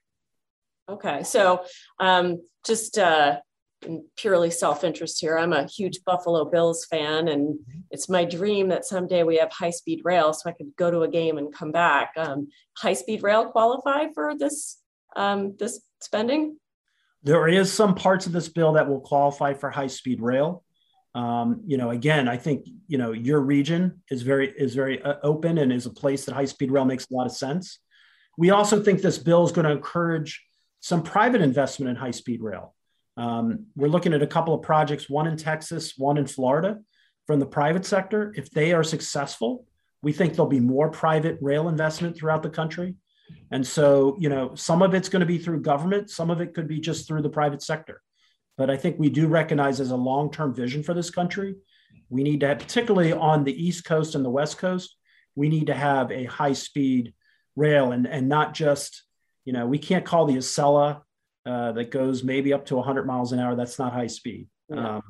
Okay, 0.88 1.22
so 1.22 1.64
um, 2.00 2.40
just 2.64 2.98
uh, 2.98 3.40
purely 4.16 4.50
self-interest 4.50 5.20
here. 5.20 5.38
I'm 5.38 5.52
a 5.52 5.66
huge 5.66 6.04
Buffalo 6.04 6.44
Bills 6.44 6.84
fan, 6.84 7.28
and 7.28 7.58
it's 7.90 8.08
my 8.08 8.24
dream 8.24 8.68
that 8.68 8.84
someday 8.84 9.22
we 9.22 9.36
have 9.36 9.52
high-speed 9.52 10.00
rail, 10.04 10.32
so 10.32 10.48
I 10.48 10.52
could 10.52 10.74
go 10.76 10.90
to 10.90 11.02
a 11.02 11.08
game 11.08 11.38
and 11.38 11.54
come 11.54 11.72
back. 11.72 12.12
Um, 12.16 12.48
high-speed 12.76 13.22
rail 13.22 13.46
qualify 13.46 14.06
for 14.14 14.36
this 14.36 14.80
um, 15.16 15.54
this 15.58 15.80
spending? 16.00 16.56
There 17.22 17.48
is 17.48 17.72
some 17.72 17.94
parts 17.94 18.26
of 18.26 18.32
this 18.32 18.48
bill 18.48 18.72
that 18.72 18.88
will 18.88 19.00
qualify 19.00 19.54
for 19.54 19.70
high-speed 19.70 20.20
rail. 20.20 20.62
Um, 21.14 21.62
you 21.64 21.76
know, 21.76 21.90
again, 21.90 22.28
I 22.28 22.36
think 22.36 22.66
you 22.88 22.98
know 22.98 23.12
your 23.12 23.40
region 23.40 24.02
is 24.10 24.22
very 24.22 24.50
is 24.50 24.74
very 24.74 25.00
uh, 25.02 25.14
open 25.22 25.58
and 25.58 25.72
is 25.72 25.86
a 25.86 25.90
place 25.90 26.24
that 26.24 26.34
high 26.34 26.44
speed 26.44 26.72
rail 26.72 26.84
makes 26.84 27.06
a 27.10 27.14
lot 27.14 27.26
of 27.26 27.32
sense. 27.32 27.78
We 28.36 28.50
also 28.50 28.82
think 28.82 29.00
this 29.00 29.18
bill 29.18 29.44
is 29.44 29.52
going 29.52 29.66
to 29.66 29.70
encourage 29.70 30.42
some 30.80 31.02
private 31.02 31.40
investment 31.40 31.90
in 31.90 31.96
high 31.96 32.10
speed 32.10 32.42
rail. 32.42 32.73
Um, 33.16 33.66
we're 33.76 33.88
looking 33.88 34.12
at 34.12 34.22
a 34.22 34.26
couple 34.26 34.54
of 34.54 34.62
projects, 34.62 35.08
one 35.08 35.26
in 35.26 35.36
Texas, 35.36 35.94
one 35.96 36.16
in 36.16 36.26
Florida, 36.26 36.78
from 37.26 37.40
the 37.40 37.46
private 37.46 37.86
sector. 37.86 38.32
If 38.36 38.50
they 38.50 38.72
are 38.72 38.84
successful, 38.84 39.66
we 40.02 40.12
think 40.12 40.34
there'll 40.34 40.46
be 40.46 40.60
more 40.60 40.90
private 40.90 41.38
rail 41.40 41.68
investment 41.68 42.16
throughout 42.16 42.42
the 42.42 42.50
country. 42.50 42.94
And 43.50 43.66
so, 43.66 44.16
you 44.18 44.28
know, 44.28 44.54
some 44.54 44.82
of 44.82 44.94
it's 44.94 45.08
going 45.08 45.20
to 45.20 45.26
be 45.26 45.38
through 45.38 45.62
government, 45.62 46.10
some 46.10 46.30
of 46.30 46.40
it 46.40 46.54
could 46.54 46.68
be 46.68 46.80
just 46.80 47.06
through 47.06 47.22
the 47.22 47.30
private 47.30 47.62
sector. 47.62 48.02
But 48.56 48.70
I 48.70 48.76
think 48.76 48.98
we 48.98 49.08
do 49.08 49.26
recognize 49.26 49.80
as 49.80 49.90
a 49.90 49.96
long 49.96 50.30
term 50.30 50.54
vision 50.54 50.82
for 50.82 50.94
this 50.94 51.10
country, 51.10 51.56
we 52.10 52.22
need 52.22 52.40
to 52.40 52.48
have, 52.48 52.58
particularly 52.58 53.12
on 53.12 53.44
the 53.44 53.66
East 53.66 53.84
Coast 53.84 54.14
and 54.14 54.24
the 54.24 54.30
West 54.30 54.58
Coast, 54.58 54.96
we 55.34 55.48
need 55.48 55.68
to 55.68 55.74
have 55.74 56.12
a 56.12 56.24
high 56.24 56.52
speed 56.52 57.14
rail 57.56 57.92
and, 57.92 58.06
and 58.06 58.28
not 58.28 58.54
just, 58.54 59.04
you 59.44 59.52
know, 59.52 59.66
we 59.66 59.78
can't 59.78 60.04
call 60.04 60.26
the 60.26 60.36
Acela 60.36 61.00
uh, 61.46 61.72
that 61.72 61.90
goes 61.90 62.24
maybe 62.24 62.52
up 62.52 62.66
to 62.66 62.76
100 62.76 63.06
miles 63.06 63.32
an 63.32 63.40
hour. 63.40 63.54
That's 63.54 63.78
not 63.78 63.92
high 63.92 64.06
speed. 64.06 64.48
Yeah. 64.68 64.96
Um, 64.96 65.02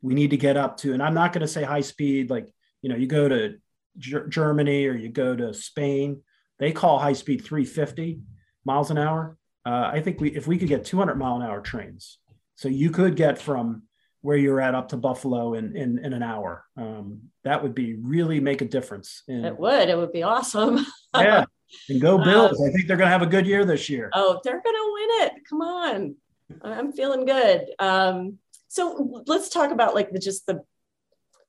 we 0.00 0.14
need 0.14 0.30
to 0.30 0.36
get 0.36 0.56
up 0.56 0.76
to, 0.78 0.92
and 0.92 1.02
I'm 1.02 1.14
not 1.14 1.32
going 1.32 1.42
to 1.42 1.48
say 1.48 1.64
high 1.64 1.80
speed, 1.80 2.30
like, 2.30 2.48
you 2.82 2.88
know, 2.88 2.96
you 2.96 3.06
go 3.06 3.28
to 3.28 3.56
G- 3.98 4.16
Germany 4.28 4.86
or 4.86 4.94
you 4.94 5.08
go 5.08 5.34
to 5.34 5.52
Spain, 5.52 6.22
they 6.58 6.72
call 6.72 6.98
high 6.98 7.12
speed 7.12 7.44
350 7.44 8.20
miles 8.64 8.90
an 8.90 8.98
hour. 8.98 9.36
Uh, 9.66 9.90
I 9.92 10.00
think 10.00 10.20
we, 10.20 10.30
if 10.30 10.46
we 10.46 10.58
could 10.58 10.68
get 10.68 10.84
200 10.84 11.16
mile 11.16 11.36
an 11.36 11.42
hour 11.42 11.60
trains, 11.60 12.18
so 12.54 12.68
you 12.68 12.90
could 12.90 13.16
get 13.16 13.38
from 13.38 13.82
where 14.20 14.36
you're 14.36 14.60
at 14.60 14.74
up 14.74 14.88
to 14.88 14.96
Buffalo 14.96 15.54
in 15.54 15.76
in, 15.76 15.98
in 15.98 16.12
an 16.12 16.22
hour. 16.22 16.64
Um, 16.76 17.30
that 17.44 17.62
would 17.62 17.74
be 17.74 17.94
really 17.94 18.40
make 18.40 18.62
a 18.62 18.64
difference. 18.64 19.22
In, 19.28 19.44
it 19.44 19.58
would. 19.58 19.88
It 19.88 19.96
would 19.96 20.12
be 20.12 20.22
awesome. 20.22 20.84
yeah, 21.14 21.44
and 21.88 22.00
go 22.00 22.18
Bills. 22.18 22.60
Um, 22.60 22.68
I 22.68 22.72
think 22.72 22.86
they're 22.86 22.96
going 22.96 23.08
to 23.08 23.12
have 23.12 23.22
a 23.22 23.26
good 23.26 23.46
year 23.46 23.64
this 23.64 23.88
year. 23.88 24.10
Oh, 24.12 24.40
they're 24.44 24.62
going 24.62 24.76
to 24.76 24.92
win 24.94 25.08
it. 25.26 25.32
Come 25.48 25.62
on, 25.62 26.16
I'm 26.62 26.92
feeling 26.92 27.24
good. 27.24 27.66
Um, 27.78 28.38
so 28.68 29.22
let's 29.26 29.48
talk 29.48 29.70
about 29.70 29.94
like 29.94 30.10
the 30.10 30.18
just 30.18 30.46
the 30.46 30.62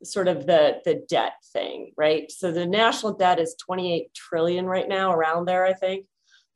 sort 0.03 0.27
of 0.27 0.45
the 0.45 0.79
the 0.85 1.03
debt 1.09 1.33
thing, 1.51 1.91
right? 1.97 2.31
So 2.31 2.51
the 2.51 2.65
national 2.65 3.13
debt 3.13 3.39
is 3.39 3.55
28 3.55 4.13
trillion 4.13 4.65
right 4.65 4.87
now, 4.87 5.13
around 5.13 5.45
there, 5.45 5.65
I 5.65 5.73
think. 5.73 6.05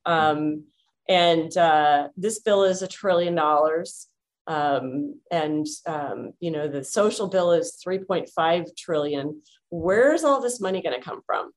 Um, 0.06 0.66
and 1.08 1.56
uh, 1.58 2.10
this 2.16 2.40
bill 2.40 2.64
is 2.64 2.82
a 2.82 2.88
trillion 2.88 3.36
dollars. 3.36 4.08
Um, 4.46 5.22
and 5.32 5.66
um, 5.86 6.34
you 6.40 6.52
know 6.52 6.68
the 6.68 6.84
social 6.84 7.28
bill 7.28 7.54
is 7.54 7.82
3.5 7.86 8.76
trillion. 8.78 9.42
Where's 9.70 10.24
all 10.24 10.42
this 10.42 10.60
money 10.60 10.82
going 10.82 11.00
to 11.00 11.04
come 11.04 11.22
from? 11.26 11.52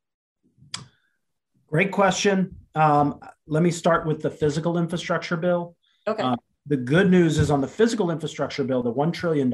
Great 1.69 1.91
question. 1.91 2.57
Um, 2.75 3.19
let 3.47 3.63
me 3.63 3.71
start 3.71 4.07
with 4.07 4.23
the 4.23 4.31
physical 4.31 4.79
infrastructure 4.79 5.37
bill. 5.37 5.77
Okay. 6.07 6.23
Uh, 6.23 6.37
the 6.67 6.77
good 6.77 7.11
news 7.11 7.39
is 7.39 7.51
on 7.51 7.61
the 7.61 7.69
physical 7.69 8.11
infrastructure 8.11 8.65
bill, 8.65 8.83
the 8.83 8.93
$1 8.93 9.13
trillion 9.13 9.53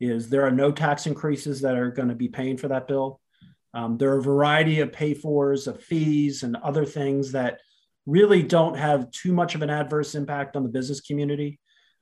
is 0.00 0.28
there 0.28 0.46
are 0.46 0.50
no 0.50 0.70
tax 0.70 1.06
increases 1.06 1.60
that 1.60 1.76
are 1.76 1.90
going 1.90 2.08
to 2.08 2.14
be 2.14 2.28
paying 2.28 2.56
for 2.56 2.68
that 2.68 2.86
bill. 2.86 3.20
Um, 3.74 3.98
there 3.98 4.12
are 4.12 4.18
a 4.18 4.22
variety 4.22 4.80
of 4.80 4.92
pay 4.92 5.14
fors, 5.14 5.66
of 5.66 5.82
fees, 5.82 6.42
and 6.42 6.56
other 6.56 6.84
things 6.84 7.32
that 7.32 7.60
really 8.06 8.42
don't 8.42 8.76
have 8.76 9.10
too 9.10 9.32
much 9.32 9.54
of 9.54 9.62
an 9.62 9.70
adverse 9.70 10.14
impact 10.14 10.56
on 10.56 10.62
the 10.62 10.68
business 10.68 11.00
community. 11.00 11.60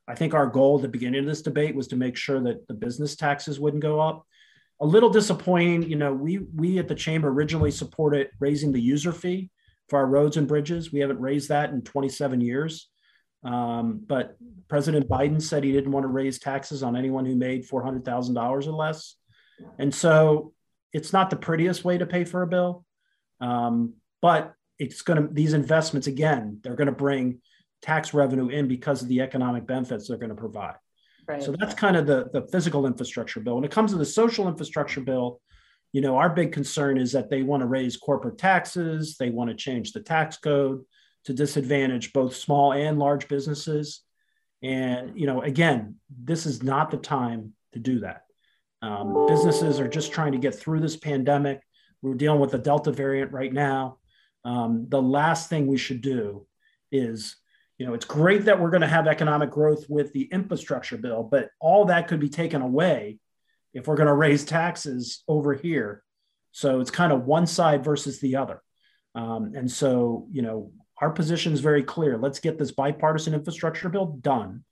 I 0.08 0.14
think 0.14 0.35
our 0.35 0.46
goal 0.46 0.76
at 0.76 0.82
the 0.82 0.88
beginning 0.88 1.20
of 1.20 1.26
this 1.26 1.42
debate 1.42 1.75
was 1.75 1.88
to 1.88 1.96
make 1.96 2.16
sure 2.16 2.40
that 2.40 2.66
the 2.68 2.75
business 2.75 3.16
taxes 3.16 3.58
wouldn't 3.58 3.82
go 3.82 4.00
up. 4.00 4.25
A 4.80 4.87
little 4.87 5.11
disappointing, 5.11 5.85
you 5.85 5.97
know, 5.97 6.12
we 6.12 6.38
we 6.38 6.78
at 6.78 6.88
the 6.88 6.95
chamber 6.95 7.28
originally 7.28 7.71
supported 7.71 8.28
raising 8.40 8.73
the 8.73 8.80
user 8.80 9.12
fee 9.12 9.50
for 9.88 9.99
our 9.99 10.06
roads 10.06 10.37
and 10.37 10.47
bridges. 10.47 10.92
We 10.92 11.00
haven't 11.00 11.21
raised 11.21 11.49
that 11.49 11.71
in 11.71 11.83
27 11.83 12.40
years. 12.40 12.88
Um, 13.45 14.00
but 14.06 14.36
President 14.69 15.08
Biden 15.08 15.41
said 15.41 15.62
he 15.62 15.73
didn't 15.73 15.93
want 15.93 16.04
to 16.04 16.08
raise 16.08 16.39
taxes 16.39 16.82
on 16.82 16.97
anyone 16.97 17.25
who 17.25 17.36
made 17.36 17.69
$400,000 17.69 18.67
or 18.67 18.73
less. 18.73 19.15
And 19.78 19.95
so 19.95 20.52
it's 20.93 21.12
not 21.12 21.30
the 21.30 21.36
prettiest 21.36 21.84
way 21.84 21.99
to 21.99 22.06
pay 22.06 22.25
for 22.25 22.43
a 22.43 22.47
bill. 22.47 22.84
Um, 23.41 23.95
but 24.21 24.54
it's 24.78 25.02
going 25.02 25.23
to, 25.23 25.32
these 25.32 25.52
investments, 25.52 26.06
again, 26.06 26.58
they're 26.62 26.75
going 26.75 26.86
to 26.86 26.93
bring 26.93 27.41
tax 27.82 28.12
revenue 28.12 28.49
in 28.49 28.67
because 28.67 29.02
of 29.02 29.08
the 29.08 29.21
economic 29.21 29.67
benefits 29.67 30.08
they're 30.08 30.19
going 30.19 30.30
to 30.30 30.34
provide. 30.34 30.76
Right. 31.28 31.43
So 31.43 31.54
that's 31.58 31.75
kind 31.75 31.97
of 31.97 32.06
the, 32.06 32.28
the 32.32 32.47
physical 32.52 32.86
infrastructure 32.86 33.41
bill. 33.41 33.56
When 33.56 33.65
it 33.65 33.71
comes 33.71 33.91
to 33.93 33.99
the 33.99 34.04
social 34.04 34.49
infrastructure 34.49 35.00
bill, 35.00 35.41
you 35.93 36.00
know, 36.00 36.17
our 36.17 36.30
big 36.30 36.52
concern 36.52 36.99
is 36.99 37.12
that 37.12 37.30
they 37.30 37.43
want 37.43 37.62
to 37.62 37.67
raise 37.67 37.97
corporate 37.97 38.39
taxes, 38.39 39.17
they 39.19 39.30
want 39.30 39.50
to 39.50 39.56
change 39.56 39.93
the 39.93 40.00
tax 40.00 40.36
code, 40.36 40.84
to 41.25 41.32
disadvantage 41.32 42.12
both 42.12 42.36
small 42.36 42.73
and 42.73 42.99
large 42.99 43.26
businesses. 43.26 44.02
And, 44.62 45.19
you 45.19 45.26
know, 45.26 45.43
again, 45.43 45.97
this 46.23 46.47
is 46.47 46.62
not 46.62 46.91
the 46.91 46.97
time 46.97 47.54
to 47.73 47.78
do 47.78 48.00
that. 48.00 48.23
Um, 48.82 49.26
businesses 49.26 49.80
are 49.80 49.89
just 49.89 50.12
trying 50.12 50.32
to 50.32 50.39
get 50.39 50.54
through 50.54 50.80
this 50.80 50.97
pandemic. 50.97 51.60
We're 52.02 52.15
dealing 52.15 52.41
with 52.41 52.52
the 52.52 52.58
Delta 52.58 52.93
variant 52.93 53.32
right 53.32 53.52
now. 53.52 53.99
Um, 54.45 54.86
the 54.89 55.02
last 55.02 55.49
thing 55.49 55.67
we 55.67 55.78
should 55.78 56.02
do 56.02 56.47
is, 56.93 57.36
you 57.78 57.86
know, 57.86 57.95
it's 57.95 58.04
great 58.04 58.47
that 58.47 58.60
we're 58.60 58.71
going 58.71 58.80
to 58.80 58.86
have 58.86 59.06
economic 59.06 59.50
growth 59.50 59.84
with 59.89 60.12
the 60.12 60.28
infrastructure 60.32 60.97
bill, 60.97 61.23
but 61.23 61.50
all 61.60 61.86
that 61.86 62.08
could 62.08 62.21
be 62.21 62.28
taken 62.28 62.62
away 62.62 63.19
if 63.75 63.86
we're 63.86 63.97
going 63.97 64.06
to 64.06 64.15
raise 64.15 64.45
taxes 64.45 65.23
over 65.28 65.52
here. 65.52 66.02
So 66.52 66.80
it's 66.80 66.91
kind 66.91 67.12
of 67.12 67.26
one 67.26 67.47
side 67.47 67.84
versus 67.84 68.19
the 68.21 68.36
other. 68.36 68.62
Um, 69.15 69.52
and 69.54 69.71
so, 69.71 70.26
you 70.32 70.41
know, 70.41 70.73
our 70.99 71.10
position 71.10 71.52
is 71.52 71.60
very 71.60 71.82
clear. 71.82 72.17
Let's 72.17 72.39
get 72.39 72.58
this 72.58 72.71
bipartisan 72.71 73.34
infrastructure 73.34 73.91
bill 73.91 74.19
done. 74.21 74.65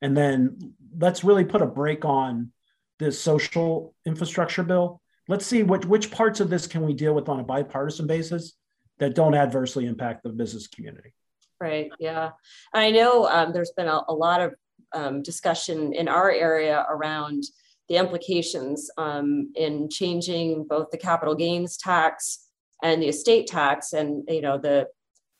And 0.00 0.16
then 0.16 0.74
let's 0.96 1.24
really 1.24 1.44
put 1.44 1.62
a 1.62 1.66
brake 1.66 2.04
on 2.04 2.52
this 3.00 3.20
social 3.20 3.94
infrastructure 4.04 4.62
bill. 4.62 5.00
Let's 5.26 5.44
see 5.46 5.64
which, 5.64 5.84
which 5.84 6.12
parts 6.12 6.38
of 6.38 6.48
this 6.48 6.68
can 6.68 6.82
we 6.82 6.94
deal 6.94 7.14
with 7.14 7.28
on 7.28 7.40
a 7.40 7.44
bipartisan 7.44 8.06
basis 8.06 8.52
that 8.98 9.16
don't 9.16 9.34
adversely 9.34 9.86
impact 9.86 10.22
the 10.22 10.30
business 10.30 10.68
community. 10.68 11.12
Right. 11.60 11.90
Yeah. 11.98 12.30
I 12.74 12.90
know 12.90 13.26
um, 13.26 13.52
there's 13.52 13.72
been 13.76 13.88
a, 13.88 14.02
a 14.08 14.14
lot 14.14 14.40
of 14.40 14.54
um, 14.92 15.22
discussion 15.22 15.94
in 15.94 16.08
our 16.08 16.30
area 16.30 16.86
around 16.88 17.44
the 17.88 17.96
implications 17.96 18.90
um, 18.98 19.52
in 19.54 19.88
changing 19.88 20.66
both 20.68 20.90
the 20.90 20.98
capital 20.98 21.34
gains 21.34 21.76
tax 21.76 22.46
and 22.82 23.02
the 23.02 23.08
estate 23.08 23.46
tax 23.46 23.92
and 23.92 24.24
you 24.28 24.42
know 24.42 24.58
the 24.58 24.86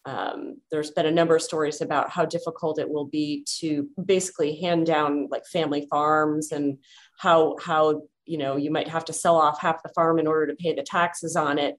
um, 0.04 0.58
there's 0.70 0.92
been 0.92 1.06
a 1.06 1.10
number 1.10 1.34
of 1.34 1.42
stories 1.42 1.80
about 1.80 2.10
how 2.10 2.24
difficult 2.24 2.78
it 2.78 2.88
will 2.88 3.06
be 3.06 3.44
to 3.58 3.88
basically 4.04 4.54
hand 4.60 4.86
down 4.86 5.26
like 5.32 5.44
family 5.46 5.86
farms 5.90 6.52
and 6.52 6.78
how 7.18 7.56
how 7.60 8.02
you 8.24 8.38
know 8.38 8.56
you 8.56 8.70
might 8.70 8.88
have 8.88 9.04
to 9.06 9.12
sell 9.12 9.36
off 9.36 9.60
half 9.60 9.82
the 9.82 9.90
farm 9.94 10.18
in 10.18 10.26
order 10.26 10.46
to 10.46 10.54
pay 10.54 10.74
the 10.74 10.82
taxes 10.82 11.34
on 11.34 11.58
it 11.58 11.76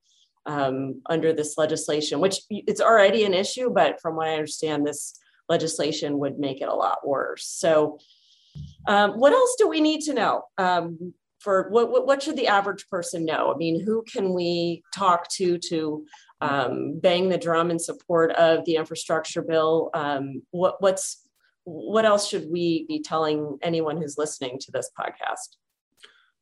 um, 0.48 1.02
under 1.08 1.34
this 1.34 1.58
legislation 1.58 2.20
which 2.20 2.40
it's 2.50 2.82
already 2.82 3.24
an 3.24 3.34
issue 3.34 3.70
but 3.70 4.02
from 4.02 4.16
what 4.16 4.28
i 4.28 4.34
understand 4.34 4.86
this 4.86 5.20
legislation 5.50 6.20
would 6.20 6.40
make 6.40 6.62
it 6.62 6.68
a 6.68 6.74
lot 6.74 7.06
worse 7.06 7.48
so 7.48 8.00
um, 8.88 9.12
what 9.12 9.34
else 9.34 9.56
do 9.60 9.68
we 9.68 9.82
need 9.82 10.02
to 10.02 10.14
know 10.14 10.44
um, 10.58 11.14
for 11.40 11.70
what, 11.70 12.08
what 12.08 12.24
should 12.24 12.36
the 12.36 12.48
average 12.48 12.88
person 12.90 13.26
know 13.26 13.54
i 13.54 13.58
mean 13.58 13.84
who 13.84 14.04
can 14.12 14.34
we 14.34 14.82
talk 14.94 15.30
to 15.30 15.58
to 15.58 16.06
um, 16.42 17.00
bang 17.00 17.30
the 17.30 17.38
drum 17.38 17.72
in 17.72 17.80
support 17.80 18.32
of 18.32 18.66
the 18.66 18.76
infrastructure 18.76 19.42
bill. 19.42 19.90
Um, 19.94 20.44
what, 20.52 20.82
what's 20.82 21.24
what 21.64 22.06
else 22.06 22.30
should 22.30 22.50
we 22.50 22.86
be 22.88 23.02
telling 23.02 23.58
anyone 23.62 23.98
who's 23.98 24.18
listening 24.18 24.58
to 24.60 24.72
this 24.72 24.90
podcast? 24.98 25.58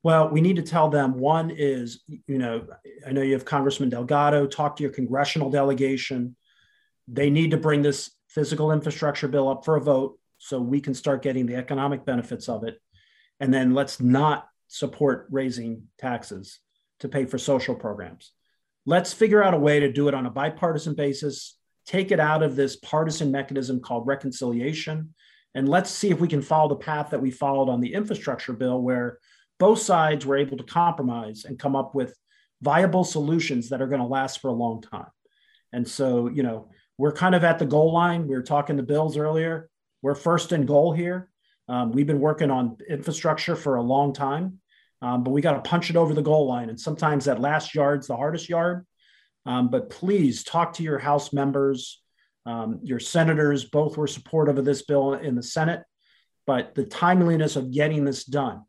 Well, 0.06 0.30
we 0.30 0.40
need 0.40 0.58
to 0.58 0.62
tell 0.62 0.88
them 0.88 1.18
one 1.18 1.50
is, 1.50 2.04
you 2.08 2.38
know, 2.38 2.68
I 3.08 3.12
know 3.12 3.24
you 3.24 3.34
have 3.34 3.44
Congressman 3.44 3.90
Delgado, 3.90 4.46
talk 4.46 4.76
to 4.76 4.84
your 4.84 4.92
congressional 4.92 5.50
delegation. 5.50 6.36
They 7.08 7.32
need 7.32 7.50
to 7.52 7.58
bring 7.58 7.82
this 7.82 8.12
physical 8.30 8.72
infrastructure 8.72 9.28
bill 9.28 9.50
up 9.50 9.66
for 9.66 9.78
a 9.78 9.82
vote 9.82 10.20
so 10.38 10.62
we 10.62 10.80
can 10.80 10.94
start 10.94 11.24
getting 11.24 11.48
the 11.48 11.56
economic 11.56 12.06
benefits 12.06 12.48
of 12.48 12.64
it. 12.64 12.80
And 13.40 13.52
then 13.52 13.74
let's 13.74 14.00
not 14.00 14.48
support 14.68 15.26
raising 15.32 15.88
taxes 15.98 16.60
to 17.00 17.10
pay 17.10 17.26
for 17.26 17.40
social 17.40 17.74
programs 17.74 18.32
let's 18.86 19.14
figure 19.14 19.44
out 19.44 19.54
a 19.54 19.60
way 19.60 19.80
to 19.80 19.92
do 19.92 20.08
it 20.08 20.14
on 20.14 20.26
a 20.26 20.32
bipartisan 20.32 20.94
basis, 20.94 21.58
take 21.86 22.12
it 22.12 22.20
out 22.20 22.44
of 22.44 22.56
this 22.56 22.76
partisan 22.78 23.32
mechanism 23.32 23.80
called 23.80 24.08
reconciliation, 24.08 25.14
and 25.54 25.70
let's 25.70 25.90
see 25.90 26.10
if 26.10 26.20
we 26.20 26.28
can 26.28 26.42
follow 26.42 26.70
the 26.70 26.76
path 26.76 27.10
that 27.10 27.22
we 27.22 27.32
followed 27.32 27.70
on 27.70 27.82
the 27.82 27.94
infrastructure 27.94 28.54
bill, 28.54 28.82
where 28.82 29.20
both 29.60 29.80
sides 29.80 30.26
were 30.26 30.38
able 30.38 30.58
to 30.58 30.64
compromise 30.64 31.46
and 31.46 31.60
come 31.60 31.76
up 31.76 31.96
with 31.96 32.16
viable 32.62 33.04
solutions 33.04 33.70
that 33.70 33.82
are 33.82 33.88
going 33.88 34.02
to 34.02 34.08
last 34.08 34.42
for 34.42 34.50
a 34.50 34.54
long 34.54 34.82
time. 34.82 35.12
And 35.74 35.88
so, 35.88 36.28
you 36.28 36.44
know, 36.44 36.70
we're 36.98 37.12
kind 37.12 37.36
of 37.36 37.44
at 37.44 37.60
the 37.60 37.66
goal 37.66 37.94
line. 37.94 38.28
We 38.28 38.36
were 38.36 38.44
talking 38.44 38.78
the 38.78 38.84
Bills 38.84 39.18
earlier. 39.18 39.70
We're 40.02 40.16
first 40.16 40.52
in 40.52 40.66
goal 40.66 40.94
here. 40.94 41.30
Um, 41.68 41.92
we've 41.92 42.08
been 42.08 42.20
working 42.20 42.52
on 42.52 42.78
infrastructure 42.90 43.56
for 43.56 43.76
a 43.76 43.82
long 43.82 44.14
time. 44.14 44.60
Um, 45.02 45.24
but 45.24 45.32
we 45.32 45.42
got 45.42 45.54
to 45.54 45.70
punch 45.70 45.90
it 45.90 45.96
over 45.96 46.14
the 46.14 46.22
goal 46.22 46.48
line. 46.48 46.70
And 46.70 46.80
sometimes 46.80 47.26
that 47.26 47.42
last 47.42 47.76
yard's 47.76 48.08
the 48.08 48.16
hardest 48.16 48.50
yard. 48.50 48.86
Um, 49.46 49.70
but 49.70 49.90
please 49.90 50.44
talk 50.44 50.74
to 50.74 50.84
your 50.84 50.98
House 50.98 51.34
members. 51.34 52.02
Um, 52.46 52.80
your 52.82 53.00
senators 53.00 53.66
both 53.66 53.98
were 53.98 54.08
supportive 54.08 54.58
of 54.58 54.66
this 54.66 54.84
bill 54.84 55.14
in 55.14 55.36
the 55.36 55.44
Senate, 55.44 55.84
but 56.48 56.76
the 56.76 56.86
timeliness 56.86 57.56
of 57.56 57.72
getting 57.72 58.06
this 58.06 58.24
done. 58.24 58.64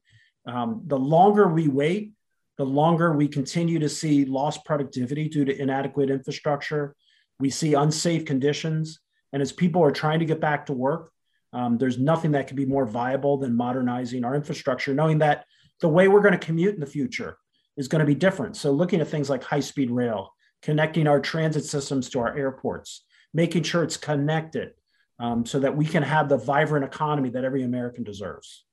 Um, 0.46 0.82
the 0.86 0.98
longer 0.98 1.48
we 1.48 1.68
wait, 1.68 2.12
the 2.56 2.64
longer 2.64 3.12
we 3.12 3.28
continue 3.28 3.78
to 3.78 3.88
see 3.88 4.24
lost 4.24 4.64
productivity 4.64 5.28
due 5.28 5.44
to 5.44 5.60
inadequate 5.60 6.10
infrastructure. 6.10 6.94
We 7.38 7.50
see 7.50 7.74
unsafe 7.74 8.24
conditions. 8.24 9.00
And 9.32 9.42
as 9.42 9.52
people 9.52 9.82
are 9.82 9.90
trying 9.90 10.20
to 10.20 10.24
get 10.24 10.40
back 10.40 10.66
to 10.66 10.72
work, 10.72 11.10
um, 11.52 11.78
there's 11.78 11.98
nothing 11.98 12.32
that 12.32 12.46
can 12.46 12.56
be 12.56 12.64
more 12.64 12.86
viable 12.86 13.36
than 13.38 13.56
modernizing 13.56 14.24
our 14.24 14.34
infrastructure, 14.34 14.94
knowing 14.94 15.18
that 15.18 15.44
the 15.80 15.88
way 15.88 16.08
we're 16.08 16.20
going 16.20 16.32
to 16.32 16.38
commute 16.38 16.74
in 16.74 16.80
the 16.80 16.86
future 16.86 17.36
is 17.76 17.88
going 17.88 18.00
to 18.00 18.06
be 18.06 18.14
different. 18.14 18.56
So, 18.56 18.72
looking 18.72 19.00
at 19.00 19.08
things 19.08 19.30
like 19.30 19.42
high 19.42 19.60
speed 19.60 19.90
rail, 19.90 20.34
connecting 20.62 21.06
our 21.06 21.20
transit 21.20 21.64
systems 21.64 22.08
to 22.10 22.20
our 22.20 22.36
airports, 22.36 23.04
making 23.32 23.62
sure 23.62 23.82
it's 23.82 23.96
connected 23.96 24.72
um, 25.18 25.46
so 25.46 25.58
that 25.60 25.76
we 25.76 25.84
can 25.84 26.02
have 26.02 26.28
the 26.28 26.38
vibrant 26.38 26.84
economy 26.84 27.30
that 27.30 27.44
every 27.44 27.62
American 27.62 28.04
deserves. 28.04 28.65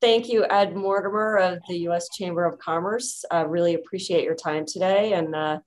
Thank 0.00 0.30
you, 0.30 0.46
Ed 0.48 0.74
Mortimer 0.74 1.36
of 1.36 1.58
the 1.68 1.76
U.S. 1.80 2.08
Chamber 2.08 2.46
of 2.46 2.58
Commerce. 2.58 3.22
I 3.30 3.42
really 3.42 3.74
appreciate 3.74 4.24
your 4.24 4.34
time 4.34 4.64
today. 4.64 5.12
And 5.12 5.34
uh, 5.34 5.58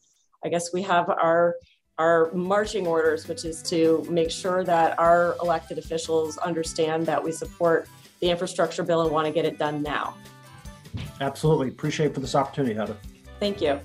I 0.43 0.50
guess 0.50 0.74
we 0.74 0.82
have 0.84 1.10
our 1.10 1.56
our 2.00 2.32
marching 2.34 2.88
orders, 2.88 3.28
which 3.28 3.46
is 3.46 3.62
to 3.62 4.04
make 4.10 4.32
sure 4.32 4.63
that 4.63 4.98
our 4.98 5.36
elected 5.43 5.78
officials 5.78 6.39
understand 6.39 7.06
that 7.06 7.24
we 7.24 7.32
support 7.32 7.88
the 8.19 8.32
infrastructure 8.32 8.82
bill 8.82 9.04
and 9.04 9.12
want 9.12 9.28
to 9.28 9.32
get 9.32 9.46
it 9.46 9.60
done 9.60 9.84
now. 9.84 10.15
Absolutely. 11.22 11.67
Appreciate 11.67 12.15
for 12.15 12.19
this 12.19 12.34
opportunity, 12.34 12.74
Heather. 12.74 12.98
Thank 13.39 13.62
you. 13.62 13.80